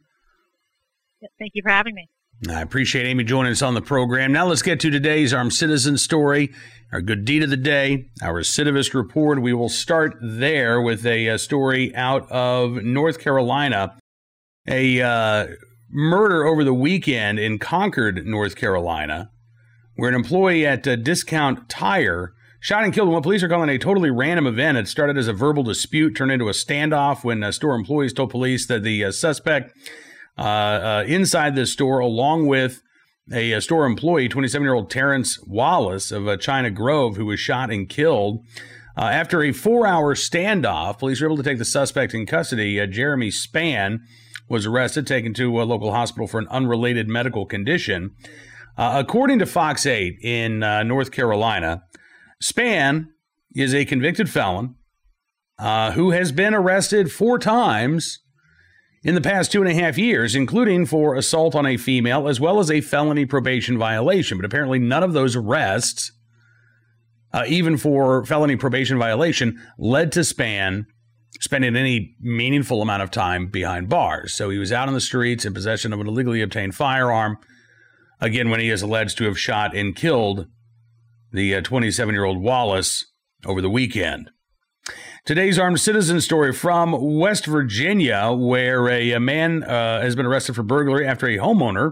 Thank 1.40 1.52
you 1.54 1.62
for 1.64 1.70
having 1.70 1.96
me. 1.96 2.10
I 2.50 2.62
appreciate 2.62 3.06
Amy 3.06 3.24
joining 3.24 3.52
us 3.52 3.62
on 3.62 3.74
the 3.74 3.82
program. 3.82 4.32
Now 4.32 4.46
let's 4.48 4.62
get 4.62 4.80
to 4.82 4.90
today's 4.90 5.34
Armed 5.34 5.54
Citizen 5.54 5.98
story, 5.98 6.54
our 6.92 7.02
good 7.02 7.26
deed 7.26 7.44
of 7.44 7.50
the 7.50 7.58
day, 7.58 8.10
our 8.22 8.34
recidivist 8.34 8.94
report. 8.94 9.42
We 9.42 9.54
will 9.54 9.68
start 9.68 10.18
there 10.22 10.82
with 10.82 11.06
a, 11.06 11.28
a 11.28 11.38
story 11.38 11.94
out 11.96 12.30
of 12.32 12.84
North 12.84 13.20
Carolina. 13.20 13.98
A 14.68 15.02
uh, 15.02 15.48
murder 15.90 16.46
over 16.46 16.64
the 16.64 16.74
weekend 16.74 17.40
in 17.40 17.60
Concord, 17.60 18.26
North 18.26 18.56
Carolina, 18.56 19.32
where 19.96 20.10
an 20.10 20.16
employee 20.16 20.66
at 20.66 20.84
Discount 21.04 21.70
Tire 21.70 22.34
shot 22.60 22.84
and 22.84 22.94
killed 22.94 23.10
what 23.10 23.24
police 23.24 23.42
are 23.44 23.50
calling 23.50 23.70
a 23.70 23.78
totally 23.78 24.12
random 24.12 24.46
event. 24.46 24.78
It 24.78 24.88
started 24.88 25.18
as 25.18 25.28
a 25.28 25.34
verbal 25.34 25.64
dispute, 25.64 26.16
turned 26.16 26.32
into 26.32 26.50
a 26.50 26.54
standoff 26.54 27.24
when 27.24 27.44
uh, 27.44 27.52
store 27.52 27.76
employees 27.76 28.14
told 28.14 28.30
police 28.30 28.68
that 28.68 28.84
the 28.84 29.06
uh, 29.06 29.12
suspect 29.12 29.76
uh, 30.38 30.42
uh, 30.42 31.04
inside 31.08 31.56
the 31.56 31.66
store, 31.66 32.00
along 32.00 32.48
with 32.48 32.82
a, 33.32 33.52
a 33.54 33.62
store 33.62 33.86
employee, 33.86 34.30
27 34.30 34.64
year 34.64 34.74
old 34.74 34.90
Terrence 34.90 35.40
Wallace 35.46 36.12
of 36.12 36.28
uh, 36.28 36.38
China 36.38 36.70
Grove, 36.70 37.18
who 37.18 37.26
was 37.26 37.40
shot 37.40 37.72
and 37.72 37.88
killed. 37.88 38.44
Uh, 38.98 39.06
after 39.06 39.44
a 39.44 39.52
four 39.52 39.88
hour 39.88 40.16
standoff, 40.16 41.00
police 41.00 41.22
were 41.22 41.28
able 41.28 41.38
to 41.38 41.44
take 41.44 41.58
the 41.58 41.66
suspect 41.66 42.14
in 42.14 42.26
custody. 42.26 42.80
Uh, 42.80 42.86
Jeremy 42.86 43.30
Spann 43.30 44.00
was 44.50 44.66
arrested, 44.66 45.06
taken 45.06 45.34
to 45.36 45.62
a 45.62 45.64
local 45.64 45.94
hospital 45.94 46.28
for 46.28 46.40
an 46.40 46.48
unrelated 46.50 47.08
medical 47.08 47.46
condition. 47.46 48.12
Uh, 48.78 48.94
according 48.96 49.40
to 49.40 49.46
Fox 49.46 49.86
8 49.86 50.18
in 50.22 50.60
North 50.60 51.12
Carolina, 51.12 51.84
Spann 52.42 53.08
is 53.56 53.74
a 53.74 53.86
convicted 53.86 54.30
felon 54.30 54.76
who 55.94 56.12
has 56.12 56.32
been 56.32 56.54
arrested 56.54 57.12
four 57.12 57.38
times 57.38 58.20
in 59.04 59.16
the 59.16 59.22
past 59.22 59.52
two 59.52 59.62
and 59.62 59.70
a 59.70 59.74
half 59.74 59.98
years, 59.98 60.36
including 60.36 60.86
for 60.86 61.16
assault 61.16 61.56
on 61.56 61.66
a 61.66 61.78
female 61.78 62.28
as 62.28 62.40
well 62.40 62.60
as 62.60 62.70
a 62.70 62.82
felony 62.82 63.26
probation 63.26 63.78
violation. 63.78 64.38
But 64.38 64.46
apparently, 64.46 64.80
none 64.80 65.04
of 65.04 65.14
those 65.14 65.36
arrests, 65.36 66.12
uh, 67.34 67.46
even 67.48 67.78
for 67.78 68.26
felony 68.26 68.56
probation 68.56 68.98
violation, 68.98 69.62
led 69.78 70.12
to 70.14 70.22
Spann 70.22 70.86
spending 71.40 71.76
any 71.76 72.16
meaningful 72.20 72.82
amount 72.82 73.02
of 73.02 73.12
time 73.12 73.48
behind 73.48 73.90
bars. 73.90 74.34
So 74.34 74.50
he 74.50 74.58
was 74.58 74.72
out 74.72 74.88
on 74.88 74.94
the 74.94 75.02
streets 75.02 75.46
in 75.46 75.54
possession 75.54 75.94
of 75.94 76.00
an 76.00 76.08
illegally 76.08 76.42
obtained 76.42 76.76
firearm. 76.76 77.38
Again, 78.22 78.50
when 78.50 78.60
he 78.60 78.70
is 78.70 78.82
alleged 78.82 79.18
to 79.20 79.26
have 79.26 79.40
shot 79.40 79.76
and 79.76 79.96
killed 79.96 80.48
the 81.32 81.62
27 81.62 82.14
uh, 82.14 82.16
year 82.16 82.26
old 82.26 82.42
Wallace 82.42 83.06
over 83.46 83.62
the 83.62 83.70
weekend. 83.70 84.32
Today's 85.26 85.60
armed 85.60 85.80
citizen 85.80 86.20
story 86.22 86.52
from 86.52 87.20
West 87.20 87.46
Virginia, 87.46 88.32
where 88.32 88.90
a, 88.90 89.12
a 89.12 89.20
man 89.20 89.64
uh, 89.64 90.02
has 90.02 90.16
been 90.16 90.26
arrested 90.26 90.56
for 90.56 90.64
burglary 90.64 91.06
after 91.06 91.28
a 91.28 91.38
homeowner 91.38 91.92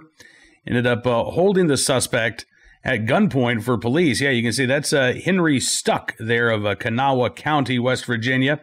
ended 0.65 0.87
up 0.87 1.05
uh, 1.05 1.23
holding 1.23 1.67
the 1.67 1.77
suspect 1.77 2.45
at 2.83 3.05
gunpoint 3.05 3.63
for 3.63 3.77
police. 3.77 4.21
Yeah, 4.21 4.31
you 4.31 4.43
can 4.43 4.53
see 4.53 4.65
that's 4.65 4.91
uh, 4.91 5.13
Henry 5.23 5.59
Stuck 5.59 6.15
there 6.17 6.49
of 6.49 6.65
uh, 6.65 6.75
Kanawha 6.75 7.29
County, 7.29 7.79
West 7.79 8.05
Virginia. 8.05 8.59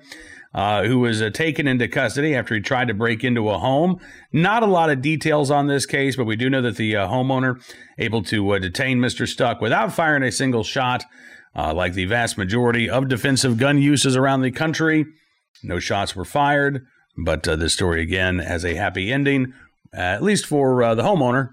Uh, 0.55 0.85
who 0.85 1.01
was 1.01 1.21
uh, 1.21 1.31
taken 1.31 1.67
into 1.67 1.89
custody 1.89 2.33
after 2.33 2.55
he 2.55 2.61
tried 2.61 2.87
to 2.87 2.95
break 2.95 3.25
into 3.25 3.51
a 3.51 3.59
home. 3.59 3.99
Not 4.33 4.63
a 4.63 4.67
lot 4.67 4.89
of 4.89 5.03
details 5.03 5.51
on 5.51 5.67
this 5.67 5.85
case, 5.85 6.15
but 6.15 6.27
we 6.27 6.37
do 6.37 6.49
know 6.49 6.63
that 6.63 6.77
the 6.77 6.93
homeowner 6.93 7.61
able 7.99 8.23
to 8.23 8.61
detain 8.61 9.01
Mr. 9.01 9.27
Stuck 9.27 9.61
without 9.61 9.93
firing 9.93 10.23
a 10.23 10.31
single 10.31 10.63
shot. 10.63 11.05
Uh, 11.57 11.73
like 11.73 11.95
the 11.95 12.05
vast 12.05 12.37
majority 12.37 12.91
of 12.91 13.09
defensive 13.09 13.59
gun 13.59 13.79
uses 13.79 14.17
around 14.17 14.43
the 14.43 14.51
country, 14.51 15.07
no 15.63 15.79
shots 15.79 16.17
were 16.17 16.25
fired, 16.25 16.85
but 17.17 17.47
uh, 17.47 17.57
this 17.57 17.73
story 17.73 18.03
again 18.03 18.41
has 18.41 18.65
a 18.65 18.75
happy 18.75 19.13
ending, 19.13 19.53
at 19.93 20.23
least 20.23 20.47
for 20.47 20.83
uh, 20.83 20.95
the 20.95 21.03
homeowner, 21.03 21.51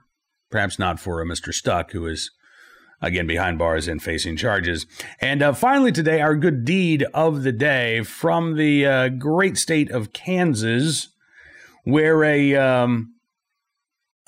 perhaps 0.50 0.80
not 0.80 1.00
for 1.00 1.22
uh, 1.22 1.26
Mr. 1.26 1.54
Stuck, 1.54 1.92
who 1.92 2.08
is 2.08 2.32
again 3.02 3.28
behind 3.28 3.58
bars 3.58 3.88
and 3.88 4.02
facing 4.02 4.38
charges. 4.38 4.86
And 5.20 5.42
uh, 5.42 5.54
finally, 5.54 5.92
today, 5.92 6.22
our 6.22 6.36
good 6.36 6.66
deed 6.66 7.06
of 7.14 7.44
the 7.44 7.52
day 7.52 8.04
from 8.04 8.56
the 8.56 8.86
uh, 8.86 9.10
great 9.10 9.58
state 9.58 9.92
of 9.92 10.14
Kansas, 10.14 11.10
where 11.84 12.24
a 12.24 12.56
um, 12.56 13.16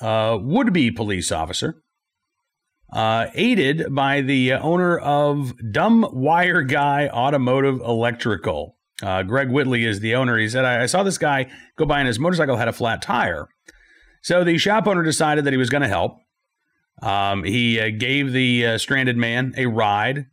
would 0.00 0.72
be 0.72 0.90
police 0.90 1.30
officer 1.30 1.82
uh, 2.94 3.26
aided 3.34 3.92
by 3.92 4.20
the 4.20 4.52
owner 4.52 4.98
of 4.98 5.52
Dumb 5.72 6.08
Wire 6.12 6.62
Guy 6.62 7.08
Automotive 7.08 7.80
Electrical. 7.80 8.76
Uh, 9.02 9.24
Greg 9.24 9.50
Whitley 9.50 9.84
is 9.84 9.98
the 10.00 10.14
owner. 10.14 10.38
He 10.38 10.48
said, 10.48 10.64
I, 10.64 10.84
I, 10.84 10.86
saw 10.86 11.02
this 11.02 11.18
guy 11.18 11.50
go 11.76 11.84
by 11.84 11.98
and 11.98 12.06
his 12.06 12.20
motorcycle 12.20 12.56
had 12.56 12.68
a 12.68 12.72
flat 12.72 13.02
tire. 13.02 13.48
So 14.22 14.44
the 14.44 14.56
shop 14.56 14.86
owner 14.86 15.02
decided 15.02 15.44
that 15.44 15.52
he 15.52 15.56
was 15.56 15.68
going 15.68 15.82
to 15.82 15.88
help. 15.88 16.18
Um, 17.02 17.44
he 17.44 17.80
uh, 17.80 17.90
gave 17.96 18.32
the 18.32 18.66
uh, 18.66 18.78
stranded 18.78 19.16
man 19.16 19.54
a 19.56 19.66
ride 19.66 20.26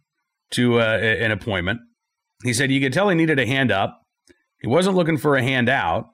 to 0.51 0.79
uh, 0.79 0.97
an 0.97 1.31
appointment. 1.31 1.81
He 2.43 2.53
said, 2.53 2.71
You 2.71 2.79
could 2.79 2.93
tell 2.93 3.09
he 3.09 3.15
needed 3.15 3.39
a 3.39 3.45
hand 3.45 3.71
up. 3.71 4.01
He 4.61 4.67
wasn't 4.67 4.95
looking 4.95 5.17
for 5.17 5.35
a 5.35 5.43
handout. 5.43 6.09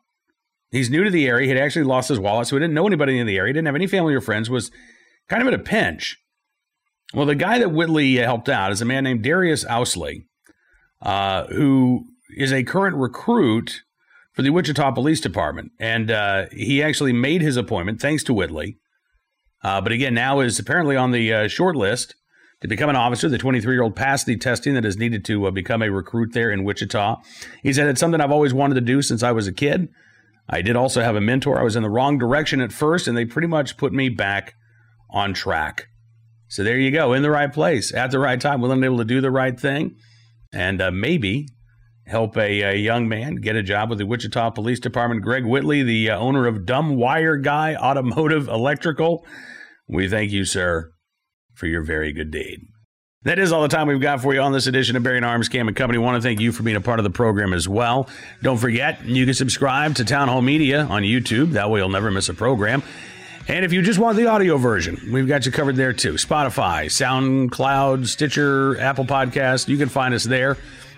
He's 0.72 0.90
new 0.90 1.04
to 1.04 1.10
the 1.10 1.28
area. 1.28 1.48
He'd 1.48 1.60
actually 1.60 1.86
lost 1.86 2.10
his 2.10 2.20
wallet, 2.20 2.48
so 2.48 2.56
he 2.56 2.60
didn't 2.60 2.74
know 2.74 2.88
anybody 2.88 3.20
in 3.20 3.28
the 3.28 3.38
area. 3.38 3.50
He 3.50 3.54
didn't 3.54 3.68
have 3.68 3.76
any 3.76 3.88
family 3.88 4.14
or 4.14 4.22
friends. 4.22 4.50
Was 4.50 4.72
kind 5.30 5.42
of 5.42 5.48
in 5.48 5.54
a 5.54 5.64
pinch. 5.64 6.18
Well, 7.14 7.26
the 7.26 7.36
guy 7.36 7.60
that 7.60 7.72
Whitley 7.72 8.16
helped 8.16 8.50
out 8.50 8.72
is 8.72 8.82
a 8.82 8.86
man 8.86 9.06
named 9.06 9.24
Darius 9.24 9.64
Ousley, 9.66 10.26
uh, 11.02 11.48
who 11.48 12.08
is 12.36 12.52
a 12.52 12.64
current 12.64 12.98
recruit 12.98 13.84
for 14.34 14.42
the 14.42 14.50
Wichita 14.50 14.92
Police 14.92 15.22
Department, 15.22 15.72
and 15.80 16.12
uh, 16.12 16.46
he 16.52 16.84
actually 16.84 17.14
made 17.14 17.42
his 17.42 17.58
appointment 17.58 18.02
thanks 18.02 18.24
to 18.26 18.34
Whitley. 18.34 18.78
Uh, 19.64 19.82
but 19.82 19.92
again, 19.92 20.14
now 20.14 20.40
is 20.40 20.60
apparently 20.60 20.96
on 20.96 21.12
the 21.12 21.34
uh, 21.34 21.48
short 21.48 21.76
list 21.76 22.16
to 22.62 22.68
become 22.68 22.90
an 22.90 22.96
officer. 22.96 23.30
The 23.30 23.38
23 23.38 23.74
year 23.74 23.84
old 23.84 23.96
passed 23.96 24.26
the 24.26 24.38
testing 24.38 24.74
that 24.76 24.86
is 24.86 24.98
needed 24.98 25.26
to 25.26 25.48
uh, 25.48 25.52
become 25.52 25.82
a 25.82 25.90
recruit 25.90 26.34
there 26.34 26.52
in 26.52 26.64
Wichita. 26.64 27.18
He 27.64 27.74
said 27.74 27.88
it's 27.88 28.00
something 28.00 28.22
I've 28.22 28.32
always 28.32 28.54
wanted 28.54 28.76
to 28.76 28.82
do 28.82 29.02
since 29.02 29.24
I 29.24 29.32
was 29.32 29.48
a 29.48 29.54
kid. 29.54 29.90
I 30.50 30.62
did 30.62 30.76
also 30.76 31.02
have 31.02 31.16
a 31.16 31.22
mentor. 31.22 31.60
I 31.60 31.64
was 31.64 31.76
in 31.76 31.84
the 31.84 31.90
wrong 31.90 32.18
direction 32.18 32.62
at 32.62 32.72
first, 32.72 33.08
and 33.08 33.18
they 33.18 33.26
pretty 33.26 33.48
much 33.48 33.78
put 33.78 33.92
me 33.92 34.10
back 34.10 34.56
on 35.10 35.34
track. 35.34 35.88
So 36.48 36.64
there 36.64 36.78
you 36.78 36.92
go, 36.92 37.12
in 37.12 37.24
the 37.24 37.30
right 37.30 37.52
place 37.52 37.94
at 37.94 38.12
the 38.12 38.20
right 38.20 38.40
time, 38.40 38.62
willing 38.62 38.78
and 38.78 38.86
able 38.86 38.98
to 39.00 39.06
do 39.06 39.20
the 39.20 39.32
right 39.32 39.60
thing, 39.60 39.98
and 40.54 40.82
uh, 40.82 40.92
maybe 40.92 41.50
help 42.08 42.38
a, 42.38 42.62
a, 42.62 42.76
young 42.76 43.08
man 43.08 43.36
get 43.36 43.56
a 43.56 43.64
job 43.64 43.90
with 43.90 44.00
the 44.00 44.06
Wichita 44.06 44.52
Police 44.52 44.80
Department. 44.80 45.22
Greg 45.22 45.46
Whitley, 45.46 45.84
the 45.84 46.10
uh, 46.10 46.18
owner 46.18 46.48
of 46.48 46.66
Dumb 46.66 46.96
Wire 46.96 47.38
Guy 47.38 47.76
Automotive 47.76 48.48
Electrical. 48.48 49.26
We 49.88 50.08
thank 50.08 50.32
you, 50.32 50.46
sir, 50.46 50.92
for 51.54 51.68
your 51.68 51.84
very 51.84 52.14
good 52.14 52.32
deed. 52.32 52.60
That 53.24 53.40
is 53.40 53.52
all 53.52 53.62
the 53.62 53.68
time 53.68 53.88
we've 53.88 54.00
got 54.00 54.22
for 54.22 54.34
you 54.34 54.40
on 54.42 54.54
this 54.54 54.68
edition 54.68 54.96
of 54.96 55.04
Bearing 55.04 55.24
Arms 55.26 55.50
Cam 55.50 55.68
and 55.68 55.76
Company. 55.76 55.98
want 55.98 56.16
to 56.16 56.26
thank 56.26 56.40
you 56.40 56.52
for 56.52 56.64
being 56.64 56.78
a 56.78 56.82
part 56.82 57.00
of 57.00 57.04
the 57.04 57.10
program 57.10 57.52
as 57.52 57.68
well. 57.68 58.08
Don't 58.42 58.58
forget, 58.58 59.04
you 59.06 59.26
can 59.26 59.34
subscribe 59.34 59.96
to 59.96 60.06
Town 60.06 60.30
Hall 60.30 60.42
Media 60.42 60.84
on 60.86 61.04
YouTube. 61.04 61.52
That 61.52 61.70
way 61.70 61.82
you'll 61.82 61.90
never 61.90 62.10
miss 62.10 62.30
a 62.30 62.34
program. 62.34 62.84
And 63.50 63.66
if 63.66 63.74
you 63.74 63.82
just 63.82 64.00
want 64.00 64.18
the 64.18 64.28
audio 64.28 64.58
version, 64.58 65.10
we've 65.12 65.28
got 65.28 65.46
you 65.46 65.52
covered 65.52 65.78
there 65.78 65.94
too. 65.94 66.14
Spotify, 66.14 66.86
SoundCloud, 66.86 68.08
Stitcher, 68.08 68.80
Apple 68.80 69.06
Podcast. 69.06 69.68
You 69.68 69.78
can 69.78 69.90
find 69.90 70.14
us 70.14 70.24
there. 70.24 70.58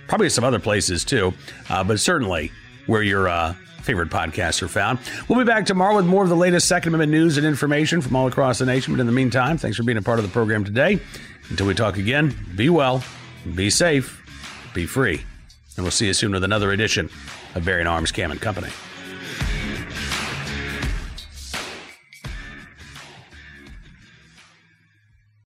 Probably 0.09 0.29
some 0.29 0.43
other 0.43 0.59
places 0.59 1.05
too, 1.05 1.33
uh, 1.69 1.83
but 1.83 1.99
certainly 1.99 2.51
where 2.87 3.03
your 3.03 3.29
uh, 3.29 3.53
favorite 3.83 4.09
podcasts 4.09 4.61
are 4.61 4.67
found. 4.67 4.99
We'll 5.27 5.37
be 5.37 5.45
back 5.45 5.65
tomorrow 5.65 5.95
with 5.95 6.05
more 6.05 6.23
of 6.23 6.29
the 6.29 6.35
latest 6.35 6.67
Second 6.67 6.93
Amendment 6.95 7.11
news 7.11 7.37
and 7.37 7.45
information 7.45 8.01
from 8.01 8.15
all 8.15 8.27
across 8.27 8.57
the 8.59 8.65
nation. 8.65 8.93
But 8.93 8.99
in 8.99 9.05
the 9.05 9.13
meantime, 9.13 9.57
thanks 9.57 9.77
for 9.77 9.83
being 9.83 9.99
a 9.99 10.01
part 10.01 10.19
of 10.19 10.25
the 10.25 10.31
program 10.31 10.63
today. 10.63 10.99
Until 11.49 11.67
we 11.67 11.75
talk 11.75 11.97
again, 11.97 12.35
be 12.55 12.69
well, 12.69 13.03
be 13.55 13.69
safe, 13.69 14.23
be 14.73 14.85
free. 14.85 15.21
And 15.77 15.83
we'll 15.83 15.91
see 15.91 16.07
you 16.07 16.13
soon 16.13 16.31
with 16.31 16.43
another 16.43 16.71
edition 16.71 17.09
of 17.55 17.63
Bearing 17.63 17.87
Arms 17.87 18.11
Cam 18.11 18.31
and 18.31 18.41
Company. 18.41 18.69